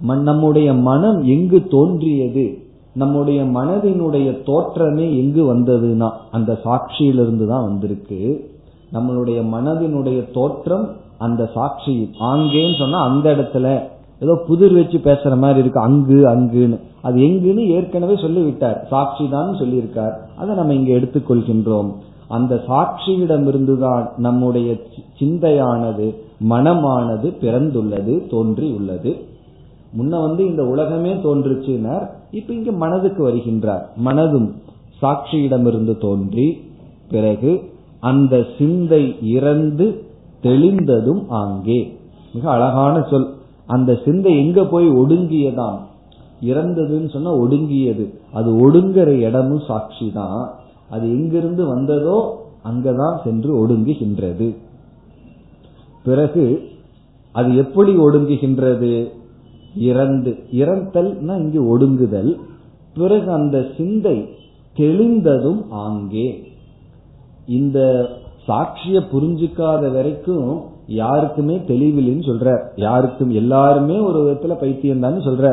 [0.00, 2.58] நம்முடைய மனம் எங்கு தோன்றியது?
[2.92, 8.50] நம்முடைய மனதினுடைய தோற்றமே எங்கு வந்ததுன்னா அந்த சாட்சியிலிருந்து தான் வந்திருக்கு.
[8.92, 10.88] நம்மளுடைய மனதினுடைய தோற்றம்
[11.18, 13.80] அந்த சாட்சி ஆங்கேன்னு சொன்னா அந்த இடத்துல.
[14.20, 15.80] ஏதோ புதிர் வச்சு பேசுற மாதிரி இருக்கு.
[15.80, 16.80] அங்கு அங்குன்னு.
[17.02, 18.86] அது எங்குன்னு ஏற்கனவே சொல்லிவிட்டார்.
[18.90, 20.14] சாட்சி தான் சொல்லியிருக்கார்.
[20.36, 21.90] அதை நம்ம இங்க எடுத்துக்கொள்கின்றோம்.
[22.28, 24.76] அந்த சாட்சியிடமிருந்துதான் நம்முடைய
[25.18, 26.14] சிந்தையானது
[26.50, 29.12] மனமானது பிறந்துள்ளது தோன்றியுள்ளது.
[29.98, 33.82] முன்ன வந்து இந்த உலகமே தோன்றுச்சுனார் இப்ப இங்க மனதுக்கு வருகின்றார்.
[34.04, 34.48] மனதும்
[35.02, 36.60] சாட்சியிடமிருந்து தோன்றி
[37.10, 40.04] பிறகு அந்த சிந்தை இறந்து
[40.42, 41.96] தெளிந்ததும் ஆங்கே
[42.34, 43.28] மிக அழகான சொல்.
[43.66, 45.88] அந்த சிந்தை எங்க போய் ஒடுங்கியதாம்?
[46.40, 48.04] இறந்ததுன்னு சொன்னா ஒடுங்கியது.
[48.32, 50.40] அது ஒடுங்குற இடமும் சாட்சி தான்
[50.90, 52.18] அது எங்கிருந்து வந்ததோ
[52.64, 54.48] அங்கதான் சென்று ஒடுங்குகின்றது.
[56.04, 56.44] பிறகு
[57.34, 58.92] அது எப்படி ஒடுங்குகின்றது?
[59.88, 60.30] இறந்து
[60.60, 62.32] இறந்தல்னா இங்கு ஒடுங்குதல்.
[62.96, 64.16] பிறகு அந்த சிந்தை
[64.76, 66.28] தெளிந்ததும் ஆங்கே
[67.48, 67.78] இந்த
[68.48, 70.48] சாட்சிய புரிஞ்சுக்காத வரைக்கும்
[71.00, 72.50] யாருக்குமே தெளிவில்லைன்னு சொல்ற
[72.84, 75.46] யாருக்கும் எல்லாருமே ஒரு விதத்துல பைத்தியம் தான் சொல்ற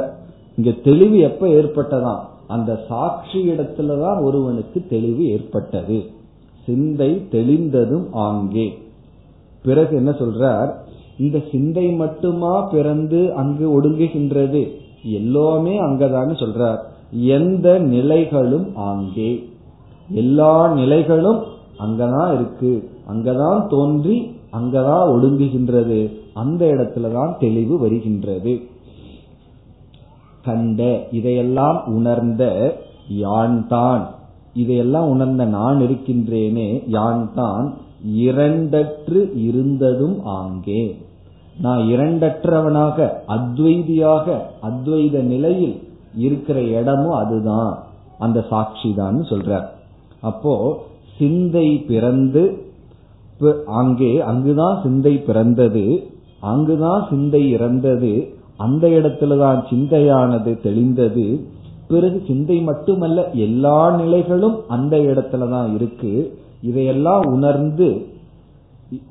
[0.57, 6.03] இங்க தெளிவு எப்ப ஏற்பட்டதாம் அந்த சாட்சி இடத்துலதான் ஒருவனுக்கு தெளிவு ஏற்பட்டது.
[6.65, 8.77] சிந்தை தெளிந்ததும் ஆங்கே
[9.63, 10.73] பிறகு என்ன சொல்றார்?
[11.17, 14.71] இந்த சிந்தை மட்டுமா பிறந்து அங்கு ஒடுங்குகின்றது?
[15.03, 16.77] எல்லாமே அங்கதான்னு சொல்றார்.
[17.11, 19.49] எந்த நிலைகளும் ஆங்கே
[20.11, 21.43] எல்லா நிலைகளும்
[21.79, 22.89] அங்கதான் இருக்கு.
[23.07, 26.13] அங்கதான் தோன்றி அங்கதான் ஒடுங்குகின்றது.
[26.33, 28.75] அந்த இடத்துலதான் தெளிவு வருகின்றது.
[30.47, 30.81] கண்ட
[31.17, 32.43] இதையெல்லாம் உணர்ந்த
[33.23, 34.03] யான் தான்
[34.61, 37.65] இதையெல்லாம் உணர்ந்த நான் இருக்கின்றேனே யான் தான்
[38.25, 40.81] இரண்டற்று இருந்ததும் ஆங்கே.
[41.63, 42.97] நான் இரண்டற்றவனாக
[43.35, 44.25] அத்வைதியாக
[44.69, 45.75] அத்வைத நிலையில்
[46.25, 47.71] இருக்கிற இடமும் அதுதான்.
[48.25, 49.67] அந்த சாட்சி தான் சொல்றார்.
[50.29, 50.53] அப்போ
[51.17, 52.43] சிந்தை பிறந்து
[53.79, 55.85] அங்கே அங்குதான் சிந்தை பிறந்தது.
[56.51, 58.13] அங்குதான் சிந்தை இறந்தது.
[58.57, 61.25] அந்த இடத்துலதான் சிந்தையானது தெளிந்தது.
[61.87, 66.39] பிறகு சிந்தை மட்டுமல்ல எல்லா நிலைகளும் அந்த இடத்துலதான் இருக்கு.
[66.61, 67.87] இதையெல்லாம் உணர்ந்து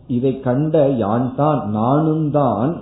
[0.07, 2.73] இதை கண்ட யான் தான் நானும் தான்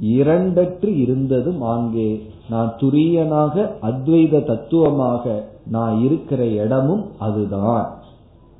[0.00, 2.08] இரண்டற்று இருந்ததும் ஆங்கே
[2.50, 7.86] நான் துரியனாக அத்வைத தத்துவமாக நான் இருக்கிற இடமும் அதுதான்.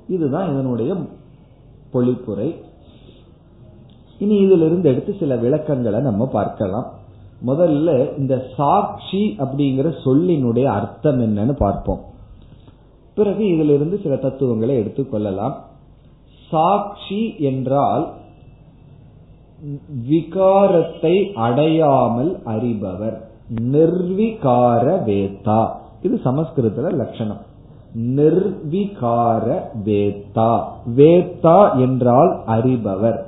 [0.08, 0.96] இதுதான் இதனுடைய
[1.92, 2.48] பொழிப்புரை.
[4.18, 6.86] இனி இதிலிருந்து எடுத்து சில விளக்கங்களை நம்ம பார்க்கலாம்.
[7.46, 12.00] முதல்ல இந்த சாட்சி அப்படிங்கிற சொல்லினுடைய அர்த்தம் என்னன்னு பார்ப்போம்.
[13.14, 15.54] பிறகு இதிலிருந்து சில தத்துவங்களை எடுத்துக்கொள்ளலாம்
[16.50, 18.12] சாட்சி என்றால்
[20.10, 23.16] விகாரத்தை அடையாமல் அறிபவர்.
[23.60, 25.68] நிர்விகார வேத்தா.
[26.02, 27.40] இது சமஸ்கிருதத்துல லட்சணம்.
[27.94, 30.64] நிர்விகார வேத்தா.
[30.96, 33.22] வேத்தா என்றால் அறிபவர்.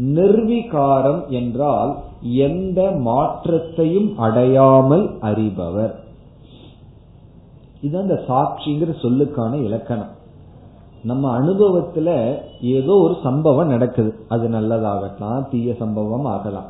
[0.00, 5.94] நிர்விகாரம் என்றால் எந்த மாற்றத்தையும் அடையாமல் அறிபவர்.
[7.80, 10.20] இது அந்த சாட்சிங்கிற சொல்லுக்கான இலக்கணம்.
[11.02, 14.14] நம்ம அனுபவத்துல ஏதோ ஒரு சம்பவம் நடக்குது.
[14.28, 16.64] அது நல்லதாகலாம் தீய சம்பவம் ஆகலாம்.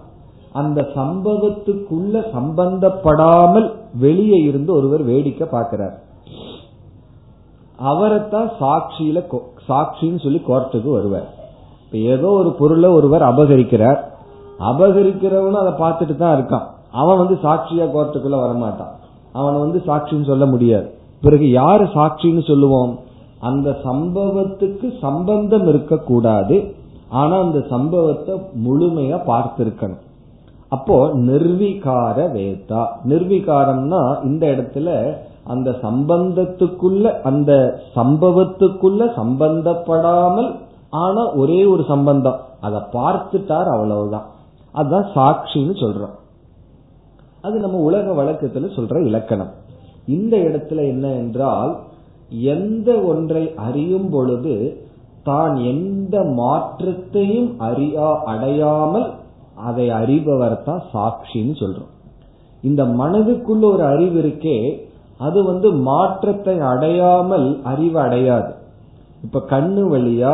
[0.52, 6.00] அந்த சம்பவத்துக்குள்ள சம்பந்தப்படாமல் வெளியே இருந்து ஒருவர் வேடிக்கை பார்க்கிறார்.
[7.76, 11.28] அவரைத்தான் சாட்சியில சாட்சின்னு சொல்லி கோர்ட்டுக்கு வருவார்.
[11.84, 14.10] இப்ப ஏதோ ஒரு பொருளை ஒருவர் அபகரிக்கிறார்.
[14.70, 16.66] அபகரிக்கிறவனும் அதை பார்த்துட்டு தான் இருக்கான்.
[16.92, 18.92] அவன் வந்து சாட்சியா கோர்ட்டுக்குள்ள வரமாட்டான்.
[19.32, 20.94] அவனை வந்து சாட்சின்னு சொல்ல முடியாது.
[21.20, 22.98] பிறகு யாரு சாட்சின்னு சொல்லுவோம்?
[23.40, 26.74] அந்த சம்பவத்துக்கு சம்பந்தம் இருக்கக்கூடாது.
[27.08, 28.34] ஆனா அந்த சம்பவத்தை
[28.66, 30.02] முழுமையா பார்த்திருக்கணும்.
[30.68, 32.82] அப்போ நிர்வீகார வேதா.
[33.08, 34.88] நிர்வீகாரம்னா இந்த இடத்துல
[35.44, 37.52] அந்த சம்பந்தத்துக்குள்ள அந்த
[37.94, 40.50] சம்பவத்துக்குள்ள சம்பந்தப்படாமல்
[40.90, 42.38] ஆனா ஒரே ஒரு சம்பந்தம்.
[42.60, 44.26] அதை பார்த்துட்டார் அவ்வளவுதான்.
[44.72, 46.14] அதுதான் சாட்சின்னு சொல்றோம்.
[47.40, 49.52] அது நம்ம உலக வழக்கத்துல சொல்ற இலக்கணம்.
[50.06, 51.72] இந்த இடத்துல என்ன என்றால்
[52.54, 54.54] எந்த ஒன்றை அறியும் பொழுது
[55.22, 59.08] தான் எந்த மாற்றத்தையும் அறியா அடையாமல்
[59.68, 61.92] அதை அறிபவர் தான் சாட்சின்னு சொல்றோம்.
[62.62, 64.56] இந்த மனதுக்குள்ள ஒரு அறிவு இருக்கே
[65.18, 68.50] அது வந்து மாற்றத்தை அடையாமல் அறிவு அடையாது.
[69.24, 70.32] இப்ப கண்ணு வழியா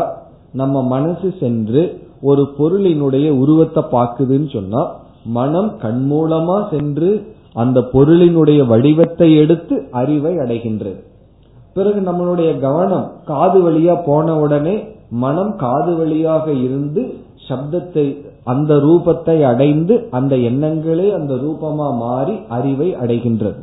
[0.52, 1.82] நம்ம மனசு சென்று
[2.20, 4.82] ஒரு பொருளினுடைய உருவத்தை பார்க்குதுன்னு சொன்னா
[5.24, 11.00] மனம் கண் மூலமா சென்று அந்த பொருளினுடைய வடிவத்தை எடுத்து அறிவை அடைகின்றது.
[11.74, 17.14] பிறகு நம்மளுடைய கவனம் காது வழியா போன உடனே மனம் காது வழியாக இருந்து
[17.48, 23.60] சப்தத்தை அந்த ரூபத்தை அடைந்து அந்த எண்ணங்களே அந்த ரூபமா மாறி அறிவை அடைகின்றது.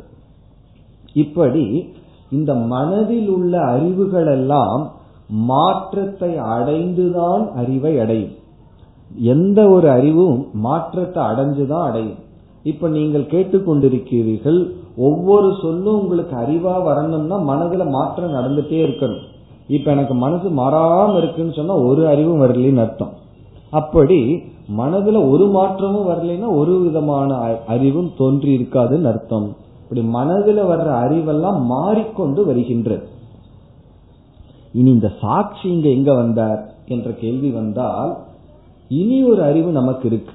[1.12, 1.94] இப்படி
[2.30, 4.90] இந்த மனதில் உள்ள அறிவுகள் எல்லாம்
[5.28, 8.34] மாற்றத்தை அடைந்துதான் அறிவை அடையும்.
[9.14, 12.24] எந்த ஒரு அறிவும் மாற்றத்தை அடைஞ்சுதான் அடையும்.
[12.62, 19.24] இப்ப நீங்கள் கேட்டுக்கொண்டிருக்கிறீர்கள் ஒவ்வொரு சொல்லும் உங்களுக்கு அறிவா வரணும்னா மனதுல மாற்றம் நடந்துட்டே இருக்கணும்.
[19.68, 23.12] இப்ப எனக்கு மனசு மாறாம இருக்குன்னு சொன்னா ஒரு அறிவும் வரலன்னு அர்த்தம்.
[23.70, 24.42] அப்படி
[24.78, 27.34] மனதுல ஒரு மாற்றமும் வரலைன்னா ஒரு விதமான
[27.66, 29.56] அறிவும் தோன்றி இருக்காதுன்னு அர்த்தம்.
[29.82, 33.08] இப்படி மனதுல வர்ற அறிவெல்லாம் மாறிக்கொண்டு வருகின்றது.
[34.72, 38.16] இனி இந்த சாட்சி இங்க எங்க வந்தார் என்ற கேள்வி வந்தால்
[38.88, 40.32] இனி ஒரு அறிவு நமக்கு இருக்கு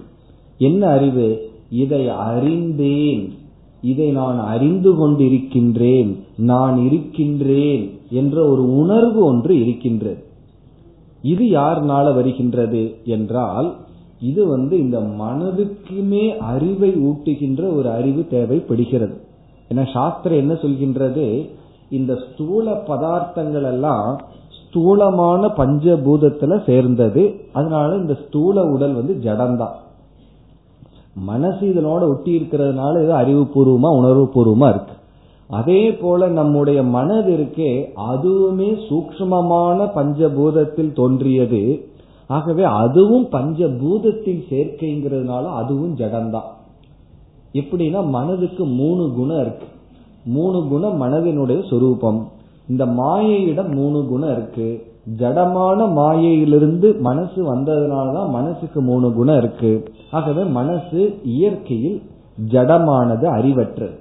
[0.58, 1.50] என்ன அறிவு?
[1.70, 3.34] இதை அறிந்தேன்.
[3.82, 6.20] இதை நான் அறிந்து கொண்டிருக்கின்றேன்.
[6.38, 10.24] நான் இருக்கின்றேன் என்ற ஒரு உணர்வு ஒன்று இருக்கின்றது.
[11.22, 13.76] இது யாருனால வருகின்றது என்றால்
[14.20, 19.22] இது வந்து இந்த மனதுக்குமே அறிவை ஊட்டுகின்ற ஒரு அறிவு தேவைப்படுகிறது.
[19.70, 21.50] ஏன்னா சாஸ்திரம் என்ன சொல்கின்றது?
[21.90, 24.22] இந்த ஸ்தூல பதார்த்தங்கள் எல்லாம்
[24.72, 27.36] ஸ்தூலமான பஞ்சபூதத்துல சேர்ந்தது.
[27.54, 29.72] அதனால இந்த ஸ்தூல உடல் வந்து ஜடம்தான்.
[31.16, 34.94] மனசு இதனோட ஒட்டி இருக்கிறதுனால இது அறிவுபூர்வமா உணர்வு பூர்வமா இருக்கு.
[35.48, 41.90] அதே போல நம்முடைய மனது இருக்கே அதுவுமே சூக்மமான பஞ்சபூதத்தில் தோன்றியது.
[42.28, 46.50] ஆகவே அதுவும் பஞ்சபூதத்தின் சேர்க்கைங்கிறதுனால அதுவும் ஜடம்தான்.
[47.54, 49.66] எப்படின்னா மனதுக்கு மூணு குணம் இருக்கு.
[50.26, 52.28] மூணு குணம் மனதினுடைய சொரூபம்.
[52.72, 54.70] இந்த மாயையிடம் மூணு குணம் இருக்கு.
[55.20, 59.72] ஜடமான மாயையிலிருந்து மனசு வந்ததுனாலதான் மனசுக்கு மூணு குணம் இருக்கு.
[60.12, 61.02] ஆகவே மனசு
[61.36, 62.00] இயற்கையில்
[62.52, 63.98] ஜடமானது அறிவற்றது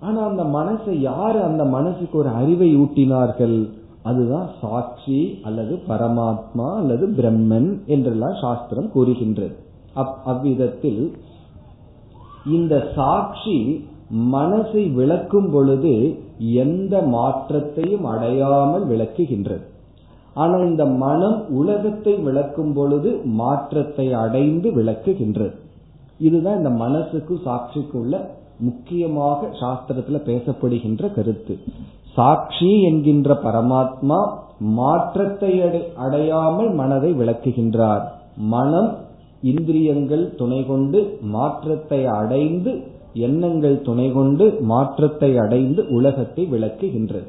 [0.00, 3.56] ஆனா அந்த மனசை யாரு அந்த மனசுக்கு ஒரு அறிவை ஊட்டினார்கள்?
[4.02, 9.54] அதுதான் சாட்சி அல்லது பரமாத்மா அல்லது பிரம்மன் என்றெல்லாம் சாஸ்திரம் கூறுகின்றது.
[10.24, 11.02] அவ்விதத்தில்
[12.52, 13.58] இந்த சாட்சி
[14.32, 15.92] மனசை விளக்கும் பொழுது
[16.62, 19.64] எந்த மாற்றத்தையும் அடையாமல் விளக்குகின்றது.
[20.34, 25.54] ஆனால் இந்த மனம் உலகத்தை விளக்கும் பொழுது மாற்றத்தை அடைந்து விளக்குகின்றது.
[26.20, 28.14] இதுதான் இந்த மனசுக்கு சாட்சிக்கு உள்ள
[28.58, 31.54] முக்கியமாக சாஸ்திரத்துல பேசப்படுகின்ற கருத்து.
[32.16, 34.18] சாட்சி என்கின்ற பரமாத்மா
[34.76, 35.52] மாற்றத்தை
[35.96, 38.04] அடையாமல் மனதை விளக்குகின்றார்.
[38.54, 38.90] மனம்
[39.42, 42.72] இந்திரியங்கள் துணை கொண்டு மாற்றத்தை அடைந்து
[43.26, 47.28] எண்ணங்கள் துணை கொண்டு மாற்றத்தை அடைந்து உலகத்தை விளக்குகின்றது.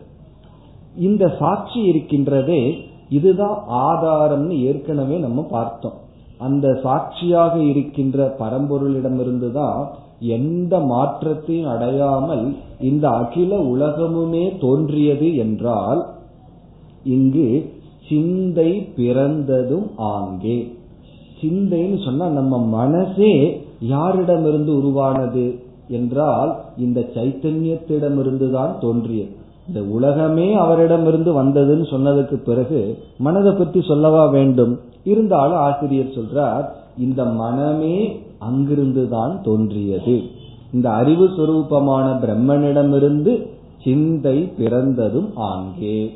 [0.95, 2.61] இந்த சாட்சி இருக்கின்றதே
[3.09, 3.57] இதுதான்
[3.87, 5.97] ஆதாரம்னு ஏற்கனவே நம்ம பார்த்தோம்.
[6.37, 9.81] அந்த சாட்சியாக இருக்கின்ற பரம்பொருளிடமிருந்து தான்
[10.19, 12.45] எந்த மாற்றத்தையும் அடையாமல்
[12.79, 16.01] இந்த அகில உலகமுமே தோன்றியது என்றால்
[17.03, 17.47] இங்கு
[18.09, 20.57] சிந்தை பிறந்ததும் ஆங்கே.
[21.41, 23.33] சிந்தைன்னு சொன்னா நம்ம மனசே
[23.93, 25.45] யாரிடமிருந்து உருவானது?
[25.87, 29.31] என்றால் இந்த சைத்தன்யத்திடமிருந்துதான் தோன்றியது.
[29.67, 34.79] இந்த உலகமே அவரிடமிருந்து வந்ததுன்னு சொன்னதுக்கு பிறகு மனதை பற்றி சொல்லவா வேண்டும்?
[35.03, 36.65] இருந்தாலும் ஆசிரியர் சொல்றார்
[36.97, 40.21] இந்த மனமே அங்கிருந்துதான் தோன்றியது.
[40.73, 43.47] இந்த அறிவு சுரூபமான பிரம்மனிடமிருந்து
[43.83, 46.11] சிந்தை பிறந்ததும் ஆங்கே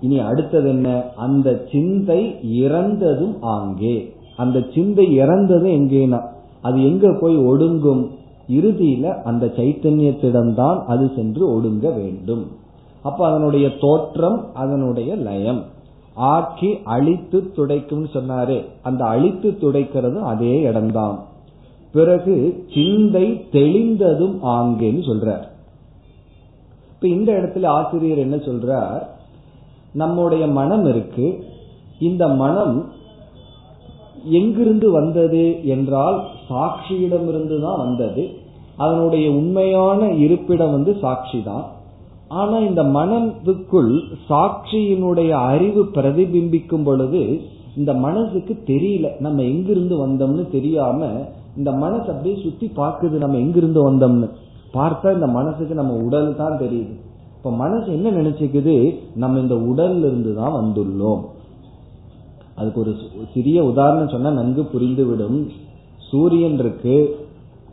[0.00, 1.04] இனி அடுத்தது என்ன?
[1.16, 6.20] அந்த சிந்தை இறந்ததும் ஆங்கே அந்த சிந்தை இறந்தது எங்கேனா?
[6.62, 8.08] அது எங்க போய் ஒடுங்கும்?
[8.48, 12.46] இறுதியில அந்த சைத்தன்யத்திடம்தான் அது சென்று ஒடுங்க வேண்டும்.
[13.02, 15.62] அப்ப அதனுடைய தோற்றம் அதனுடைய லயம்.
[16.14, 21.18] ஆக்கி அழித்து துடைக்கும் சொன்னாரே அந்த அழித்து துடைக்கிறது அதே இடம்தான்.
[21.92, 25.50] பிறகு சிந்தை தெளிந்ததும் ஆங்கேன்னு சொல்றார்.
[26.94, 29.02] இப்ப இந்த இடத்துல ஆசிரியர் என்ன சொல்றார்?
[29.92, 31.44] நம்முடைய மனம் இருக்கு.
[31.98, 32.92] இந்த மனம்
[34.30, 36.18] எங்கிருந்து வந்தது என்றால்
[36.48, 38.24] சாட்சியிடமிருந்து தான் வந்தது.
[38.76, 41.64] அதனுடைய உண்மையான இருப்பிடம் வந்து சாட்சி தான்
[42.30, 43.90] ஆனா இந்த மனதுக்குள்
[44.28, 47.22] சாட்சியினுடைய அறிவு பிரதிபிம்பிக்கும் பொழுது
[47.76, 49.06] இந்த மனசுக்கு தெரியல.
[49.20, 51.00] நம்ம எங்கிருந்து வந்தோம்னு தெரியாம
[51.56, 54.28] இந்த மனசு அப்படியே சுத்தி பாக்குது நம்ம எங்கிருந்து வந்தோம்னு.
[54.74, 56.94] பார்த்தா இந்த மனசுக்கு நம்ம உடல் தான் தெரியுது.
[57.36, 58.98] இப்ப மனசு என்ன நினைச்சுக்குது?
[59.14, 61.22] நம்ம இந்த உடல்ல இருந்து தான் வந்துள்ளோம்.
[62.54, 62.92] அதுக்கு ஒரு
[63.34, 65.38] சிறிய உதாரணம் சொன்னா நன்கு புரிந்துவிடும்.
[66.10, 66.96] சூரியன் இருக்கு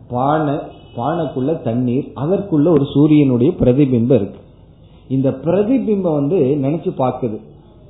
[0.10, 0.56] பானை
[0.98, 4.40] பானைக்குள்ள தண்ணீர் அதற்குள்ள ஒரு சூரியனுடைய பிரதிபிம்பம் இருக்கு.
[5.08, 7.38] இந்த பிரதிபிம்பம் வந்து நினைச்சு பார்க்குது.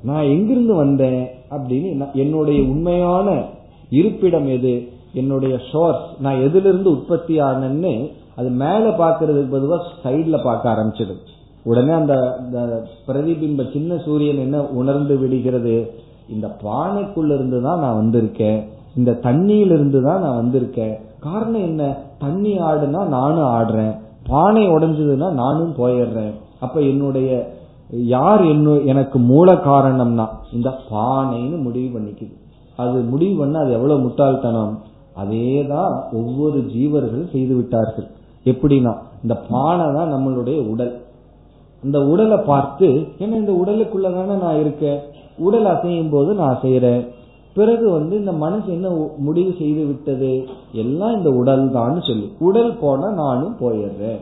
[0.04, 3.44] நான் எங்கிருந்து வந்தேன் அப்படின்னு என்னுடைய உண்மையான
[3.90, 4.74] இருப்பிடம் எது?
[5.14, 7.94] என்னுடைய சோர்ஸ் நான் எதிலிருந்து உற்பத்தி ஆனேன்னு
[8.36, 11.24] அது மேல பாக்குறதுக்கு பொதுவாக சைட்ல பார்க்க ஆரம்பிச்சிடும்
[11.64, 12.16] உடனே அந்த
[13.08, 15.76] பிரதிபிம்ப சின்ன சூரியன் என்ன உணர்ந்து விடுகிறது?
[16.30, 18.60] இந்த பானைக்குள்ள இருந்து தான் நான் வந்திருக்கேன்.
[18.96, 20.96] இந்த தண்ணியில இருந்து தான் நான் வந்திருக்கேன்.
[21.20, 21.98] காரணம் என்ன?
[22.18, 23.96] தண்ணி ஆடுனா நானும் ஆடுறேன்.
[24.28, 26.34] பானை உடைஞ்சதுன்னா நானும் போயிடுறேன்.
[26.60, 27.58] அப்ப என்னுடைய
[28.16, 32.36] யார் என்ன எனக்கு மூல காரணம்னா இந்த பானைன்னு முடிவு பண்ணிக்குது.
[32.76, 34.74] அது முடிவு பண்ண அது எவ்வளவு முட்டாள்தனம்?
[35.22, 38.08] அதேதான் ஒவ்வொரு ஜீவர்களும் செய்து விட்டார்கள்.
[38.46, 41.02] எப்படின்னா இந்த பானை தான் நம்மளுடைய உடல்.
[41.84, 42.88] இந்த உடலை பார்த்து
[43.20, 45.00] ஏன்னா இந்த உடலுக்குள்ளதானே நான் இருக்கேன்?
[45.40, 47.08] உடல் அசையும் போது நான் செய்யறேன்
[47.54, 50.48] பிறகு வந்து இந்த மனசு என்ன முடிவு செய்து விட்டது?
[50.72, 52.32] எல்லாம் இந்த உடல் தான் சொல்லி.
[52.40, 54.20] உடல் போனா நானும் போயிடுறேன்.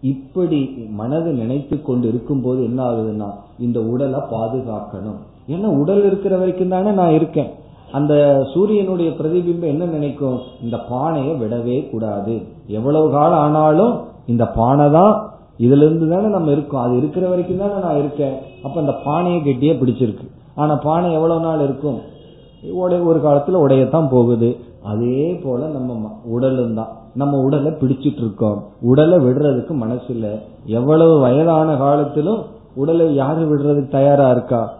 [0.00, 3.28] இப்படி மனது நினைத்து கொண்டு இருக்கும் போது என்ன ஆகுதுன்னா
[3.58, 5.20] இந்த உடலை பாதுகாக்கணும்.
[5.48, 7.50] ஏன்னா உடல் இருக்கிற வரைக்கும் தானே நான் இருக்கேன்.
[7.92, 8.14] அந்த
[8.54, 10.38] சூரியனுடைய பிரதிபிம்பம் என்ன நினைக்கும்?
[10.62, 12.42] இந்த பானையை விடவே கூடாது.
[12.66, 15.23] எவ்வளவு காலம் ஆனாலும் இந்த பானை தான்
[15.58, 16.82] இதுல இருந்து தானே நம்ம இருக்கோம்.
[16.82, 18.34] அது இருக்கிற வரைக்கும் தானே நான் இருக்கேன்.
[18.62, 20.28] அப்ப அந்த பானையை கெட்டியே பிடிச்சிருக்கு.
[20.54, 21.98] ஆனா பானை எவ்வளவு நாள் இருக்கும்?
[22.72, 24.56] உடைய ஒரு காலத்துல உடையத்தான் போகுது.
[24.82, 26.88] அதே போல நம்ம உடலும் தான்.
[27.14, 28.64] நம்ம உடலை பிடிச்சிட்டு இருக்கோம்.
[28.80, 30.38] உடலை விடுறதுக்கு மனசு இல்ல.
[30.64, 32.42] எவ்வளவு வயதான காலத்திலும்
[32.74, 34.72] உடலை யாரு விடுறதுக்கு தயாரா இருக்கா?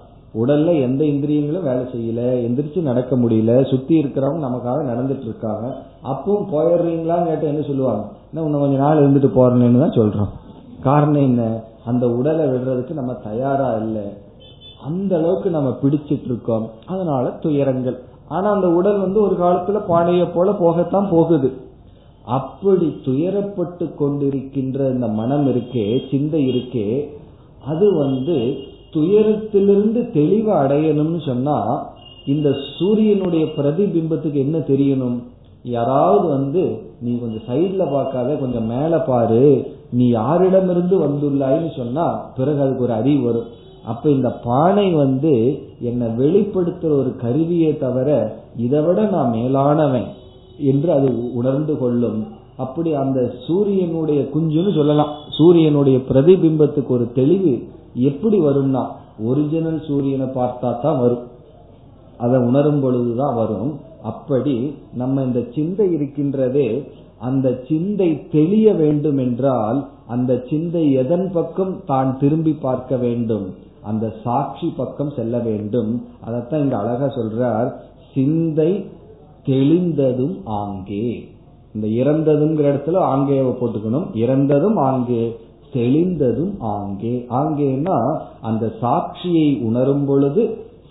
[0.42, 2.46] உடல்ல எந்த இந்திரியங்களும் வேலை செய்யல.
[2.46, 3.70] எந்திரிச்சு நடக்க முடியல.
[3.70, 5.76] சுத்தி இருக்கிறவங்க நமக்காக நடந்துட்டு இருக்காங்க.
[6.04, 8.08] அப்பவும் போயிடுறீங்களான்னு கேட்ட என்ன சொல்லுவாங்க?
[8.34, 10.43] இன்னும் கொஞ்ச நாள் இருந்துட்டு போறேன்னு தான் சொல்றோம்.
[10.84, 11.62] காரணம் என்ன?
[11.84, 14.06] அந்த உடலை விடுறதுக்கு நம்ம தயாரா இல்லை.
[14.86, 16.70] அந்த அளவுக்கு நம்ம பிடிச்சிட்டு இருக்கோம்.
[16.86, 17.98] அதனால துயரங்கள்.
[18.28, 21.52] ஆனா அந்த உடல் வந்து ஒரு காலத்துல பானைய போல போகத்தான் போகுது.
[22.24, 27.08] அப்படி துயரப்பட்டு கொண்டிருக்கின்ற இந்த மனம் இருக்கே சிந்தை இருக்கே
[27.66, 28.56] அது வந்து
[28.92, 31.88] துயரத்திலிருந்து தெளிவு அடையணும்னு சொன்னா
[32.26, 35.22] இந்த சூரியனுடைய பிரதிபிம்பத்துக்கு என்ன தெரியணும்?
[35.62, 39.73] யாராவது வந்து நீ கொஞ்சம் சைட்ல பார்க்காத கொஞ்சம் மேல பாரு.
[39.96, 42.06] நீ யாரிடமிருந்து வந்துள்ளாய்ன்னு சொன்னா
[42.38, 43.50] பிறகு அதுக்கு ஒரு அறிவு வரும்.
[43.84, 45.32] அப்ப இந்த பானை வந்து
[45.88, 48.08] என்னை வெளிப்படுத்துற ஒரு கருவியே தவிர
[48.56, 50.08] இதை விட நான் மேலானவன்
[50.70, 52.20] என்று அது உணர்ந்து கொள்ளும்.
[52.56, 55.12] அப்படி அந்த சூரியனுடைய குஞ்சுன்னு சொல்லலாம்.
[55.38, 57.54] சூரியனுடைய பிரதிபிம்பத்துக்கு ஒரு தெளிவு
[58.10, 58.82] எப்படி வரும்னா
[59.24, 61.24] ஒரிஜினல் சூரியனை பார்த்தா தான் வரும்.
[62.24, 63.72] அதை உணரும் பொழுதுதான் வரும்.
[64.02, 64.54] அப்படி
[65.00, 66.68] நம்ம இந்த சிந்தை இருக்கின்றதே
[67.24, 73.46] அந்த சிந்தை தெளிய வேண்டும் என்றால் அந்த சிந்தை எதன் பக்கம் தான் திரும்பி பார்க்க வேண்டும்?
[73.82, 75.92] அந்த சாட்சி பக்கம் செல்ல வேண்டும்.
[76.26, 77.70] அதத்தான் இங்க அழகா சொல்றார்.
[78.14, 78.70] சிந்தை
[79.46, 81.06] தெளிந்ததும் ஆங்கே.
[81.74, 84.06] இந்த இறந்ததுங்கிற இடத்துல ஆங்கேவை போட்டுக்கணும்.
[84.16, 85.22] இறந்ததும் ஆங்கே
[85.72, 87.14] தெளிந்ததும் ஆங்கே.
[87.40, 87.98] ஆங்கேனா
[88.40, 90.42] அந்த சாட்சியை உணரும் பொழுது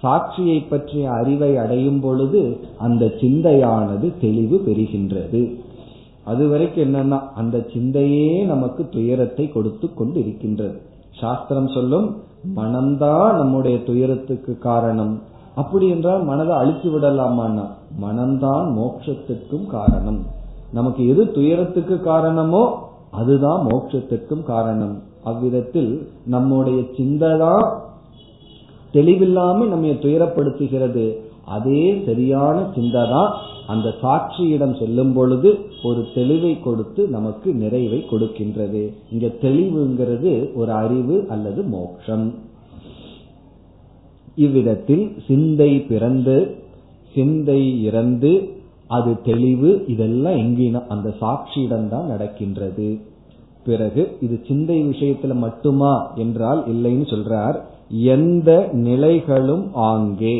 [0.03, 2.41] சாட்சியை பற்றிய அறிவை அடையும் பொழுது
[2.77, 5.41] அந்த சிந்தையானது தெளிவு பெறுகின்றது.
[6.25, 10.77] அது வரைக்கும் என்னன்னா அந்த சிந்தையே நமக்கு துயரத்தை கொடுத்து கொண்டு இருக்கின்றது
[11.21, 12.07] சாஸ்திரம் சொல்லும்
[12.55, 15.13] மனம்தான் நம்முடைய துயரத்துக்கு காரணம்.
[15.55, 17.65] அப்படி என்றால் மனதை அழித்து விடலாமான்னா
[18.01, 20.19] மனம்தான் மோட்சத்திற்கும் காரணம்.
[20.71, 22.63] நமக்கு எது துயரத்துக்கு காரணமோ
[23.11, 24.95] அதுதான் மோட்சத்திற்கும் காரணம்.
[25.23, 25.91] அவ்விதத்தில்
[26.25, 27.67] நம்முடைய சிந்தைதான்
[28.93, 31.05] தெளிவில்லாம நம்ம துயரப்படுத்துகிறது.
[31.55, 33.31] அதே சரியான சிந்தை தான்
[33.67, 35.49] அந்த சாட்சியிடம் செல்லும் பொழுது
[35.83, 38.81] ஒரு தெளிவை கொடுத்து நமக்கு நிறைவை கொடுக்கின்றது.
[39.11, 42.25] இங்க தெளிவுங்கிறது ஒரு அறிவு அல்லது மோட்சம்.
[44.35, 46.37] இவ்விதத்தில் சிந்தை பிறந்து
[47.15, 48.33] சிந்தை இறந்து
[48.87, 52.87] அது தெளிவு இதெல்லாம் எங்கினா அந்த சாட்சியிடம் தான் நடக்கின்றது.
[53.65, 57.57] பிறகு இது சிந்தை விஷயத்துல மட்டுமா என்றால் இல்லைன்னு சொல்றார்.
[58.15, 58.49] எந்த
[58.87, 60.37] நிலைகளும் ஆங்கே.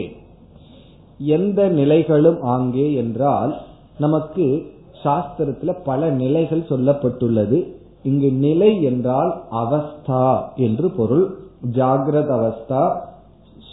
[1.19, 3.53] எந்த நிலைகளும் ஆங்கே என்றால்
[3.97, 4.45] நமக்கு
[5.03, 7.67] சாஸ்திரத்துல பல நிலைகள் சொல்லப்பட்டுள்ளது.
[8.03, 11.37] இங்கு நிலை என்றால் அவஸ்தா என்று பொருள்.
[11.71, 12.99] ஜாகிரத அவஸ்தா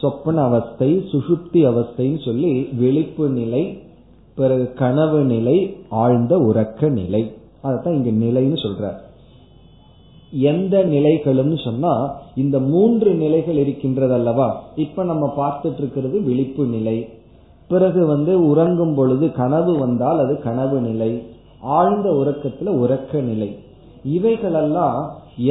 [0.00, 3.82] சொப்பன அவஸ்தை சுசுப்தி அவஸ்தைன்னு சொல்லி விழிப்பு நிலை
[4.34, 7.32] பிறகு கனவு நிலை ஆழ்ந்த உறக்க நிலை.
[7.64, 8.92] அதான் இங்க நிலைன்னு சொல்ற.
[10.30, 17.08] எந்த நிலைகளும் சொன்னா இந்த மூன்று நிலைகள் இருக்கின்றது அல்லவா இப்ப நம்ம பார்த்துட்டு இருக்கிறது விழிப்பு நிலை.
[17.70, 21.10] பிறகு வந்து உறங்கும் பொழுது கனவு வந்தால் அது கனவு நிலை.
[21.76, 23.50] ஆழ்ந்த உறக்கத்துல உறக்க நிலை.
[24.16, 24.98] இவைகளெல்லாம்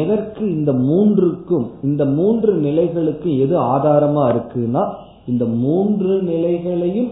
[0.02, 4.84] எதற்கு இந்த மூன்றுக்கும் இந்த மூன்று நிலைகளுக்கு எது ஆதாரமா இருக்குன்னா
[5.28, 7.12] இந்த மூன்று நிலைகளையும்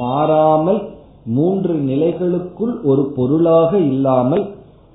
[0.00, 0.80] மாறாமல்
[1.36, 4.44] மூன்று நிலைகளுக்குள் ஒரு பொருளாக இல்லாமல்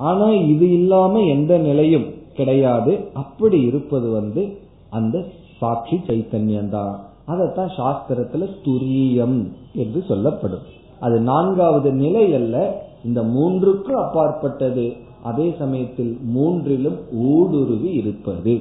[0.09, 2.91] ஆனா இது இல்லாம எந்த நிலையும் கிடையாது.
[3.13, 4.41] அப்படி இருப்பது வந்து
[4.97, 5.15] அந்த
[5.59, 6.93] சாட்சி சைத்தன்யம் தான்
[7.31, 9.37] அதைத்தான் சாஸ்திரத்துல துரியம்
[9.73, 10.65] என்று சொல்லப்படும்.
[10.99, 12.55] அது நான்காவது நிலை அல்ல
[13.05, 14.85] இந்த மூன்றுக்கும் அப்பாற்பட்டது.
[15.23, 18.53] அதே சமயத்தில் மூன்றிலும் ஊடுருவி இருப்பது.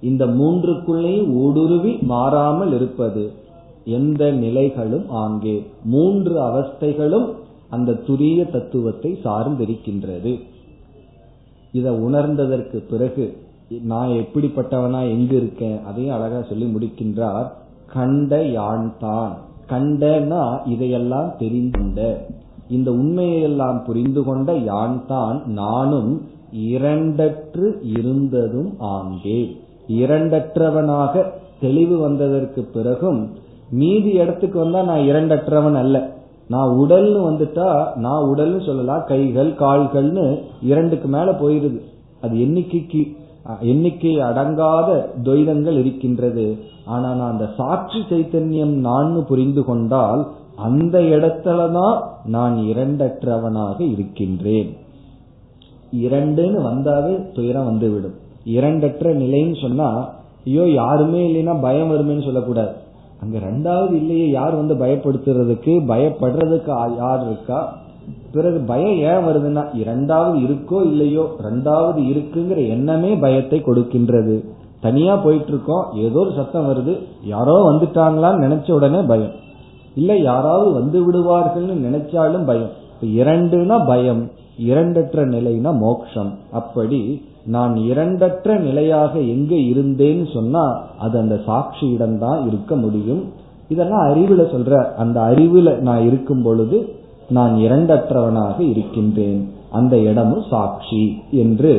[0.00, 3.24] இந்த மூன்றுக்குள்ளேயும் ஊடுருவி மாறாமல் இருப்பது.
[3.84, 7.28] எந்த நிலைகளும் ஆங்கே மூன்று அவஸ்தைகளும்
[7.70, 10.32] அந்த துரிய தத்துவத்தை சார்ந்திருக்கின்றது.
[11.72, 13.24] இதை உணர்ந்ததற்கு பிறகு
[13.80, 17.46] நான் எப்படிப்பட்டவனா எங்க இருக்கேன் அதையும் அழகா சொல்லி முடிக்கின்றார்.
[17.92, 19.32] கண்ட யான் தான்.
[19.70, 22.00] கண்டனா இதையெல்லாம் தெரிந்துண்ட
[22.68, 26.12] இந்த உண்மையெல்லாம் புரிந்து கொண்ட யான் தான் நானும்
[26.72, 27.66] இரண்டற்று
[27.98, 29.40] இருந்ததும் ஆங்கே
[30.00, 31.24] இரண்டற்றவனாக
[31.60, 33.20] தெளிவு வந்ததற்கு பிறகும்
[33.70, 35.96] மீதி இடத்துக்கு வந்தா நான் இரண்டற்றவன் அல்ல.
[36.48, 40.26] நான் உடல்னு வந்துட்டா நான் உடல்னு சொல்லலாம் கைகள் கால்கள்னு
[40.62, 41.80] இரண்டுக்கு மேல போயிருது.
[42.20, 43.02] அது எண்ணிக்கைக்கு
[43.60, 46.58] எண்ணிக்கை அடங்காத துவைதங்கள் இருக்கின்றது.
[46.84, 50.26] ஆனா நான் அந்த சாட்சி சைத்தன்யம் நான் புரிந்து கொண்டால்
[50.56, 54.76] அந்த இடத்துலதான் நான் இரண்டற்றவனாக இருக்கின்றேன்.
[55.92, 58.14] இரண்டுன்னு வந்தாவே துயரம் வந்துவிடும்.
[58.46, 60.08] இரண்டற்ற நிலைன்னு சொன்னா
[60.44, 62.72] ஐயோ யாருமே இல்லைன்னா பயம் வருமேன்னு சொல்லக்கூடாது.
[63.20, 67.81] அங்க ரெண்டாவது இல்லையே யார் வந்து பயப்படுத்துறதுக்கு பயப்படுறதுக்கு யார் இருக்கா?
[68.34, 74.36] பிறகு பயம் ஏன் வருதுன்னா இரண்டாவது இருக்கோ இல்லையோ ரெண்டாவது இருக்குங்கிற எண்ணமே பயத்தை கொடுக்கின்றது.
[74.80, 76.94] தனியா போயிட்டு இருக்கோம் ஏதோ ஒரு சத்தம் வருது
[77.32, 79.34] யாரோ வந்துட்டாங்களான்னு நினைச்ச உடனே பயம்.
[79.94, 82.72] இல்ல யாராவது வந்து விடுவார்கள்னு நினைச்சாலும் பயம்.
[83.20, 84.22] இரண்டுனா பயம்
[84.68, 86.32] இரண்டற்ற நிலைனா மோக்ஷம்.
[86.52, 87.00] அப்படி
[87.54, 90.64] நான் இரண்டற்ற நிலையாக எங்க இருந்தேன்னு சொன்னா
[90.98, 93.22] அது அந்த சாட்சியிடம் தான் இருக்க முடியும்.
[93.68, 94.72] இதெல்லாம் அறிவுல சொல்ற
[95.02, 96.78] அந்த அறிவுல நான் இருக்கும் பொழுது
[97.36, 99.42] நான் இரண்டற்றவனாக இருக்கின்றேன்.
[99.78, 101.02] அந்த இடமும் சாட்சி
[101.42, 101.72] என்று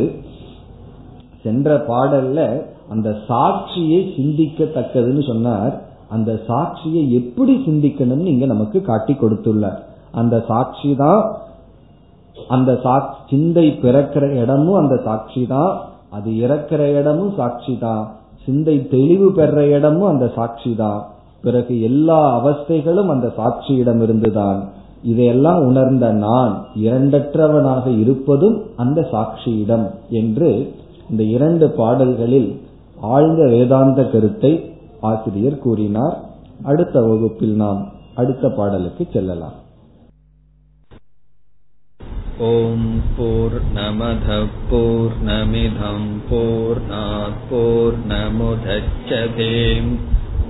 [1.43, 2.39] சென்ற பாடல்ல
[2.93, 5.73] அந்த சாட்சியை சிந்திக்கத்தக்கதுன்னு சொன்னார்.
[6.15, 9.79] அந்த சாட்சியை எப்படி சிந்திக்கணும்னு இங்க நமக்கு காட்டி கொடுத்துள்ளார்.
[10.21, 11.21] அந்த சாட்சி தான்
[12.55, 12.71] அந்த
[13.31, 15.73] சிந்தை பிறக்கிற இடமும் அந்த சாட்சி தான்
[16.17, 18.03] அது இறக்கிற இடமும் சாட்சி தான்
[18.45, 20.99] சிந்தை தெளிவு பெற இடமும் அந்த சாட்சி தான்
[21.43, 24.59] பிறகு எல்லா அவஸ்தைகளும் அந்த சாட்சியிடம் இருந்துதான்.
[25.03, 29.87] இதையெல்லாம் உணர்ந்த நான் இரண்டற்றவனாக இருப்பதும் அந்த சாட்சியிடம்
[30.21, 30.49] என்று
[31.09, 32.49] இந்த இரண்டு பாடல்களில்
[33.13, 34.51] ஆழ்ந்த வேதாந்த கருத்தை
[35.01, 36.15] ஆசிரியர் கூறினார்.
[36.63, 37.81] அடுத்த வகுப்பில் நாம்
[38.15, 39.57] அடுத்த பாடலுக்கு செல்லலாம்.
[42.47, 42.87] ஓம்
[43.17, 44.27] போர் நமத
[44.69, 49.91] போர் நமிதம் போர் நமுதச்சதேம்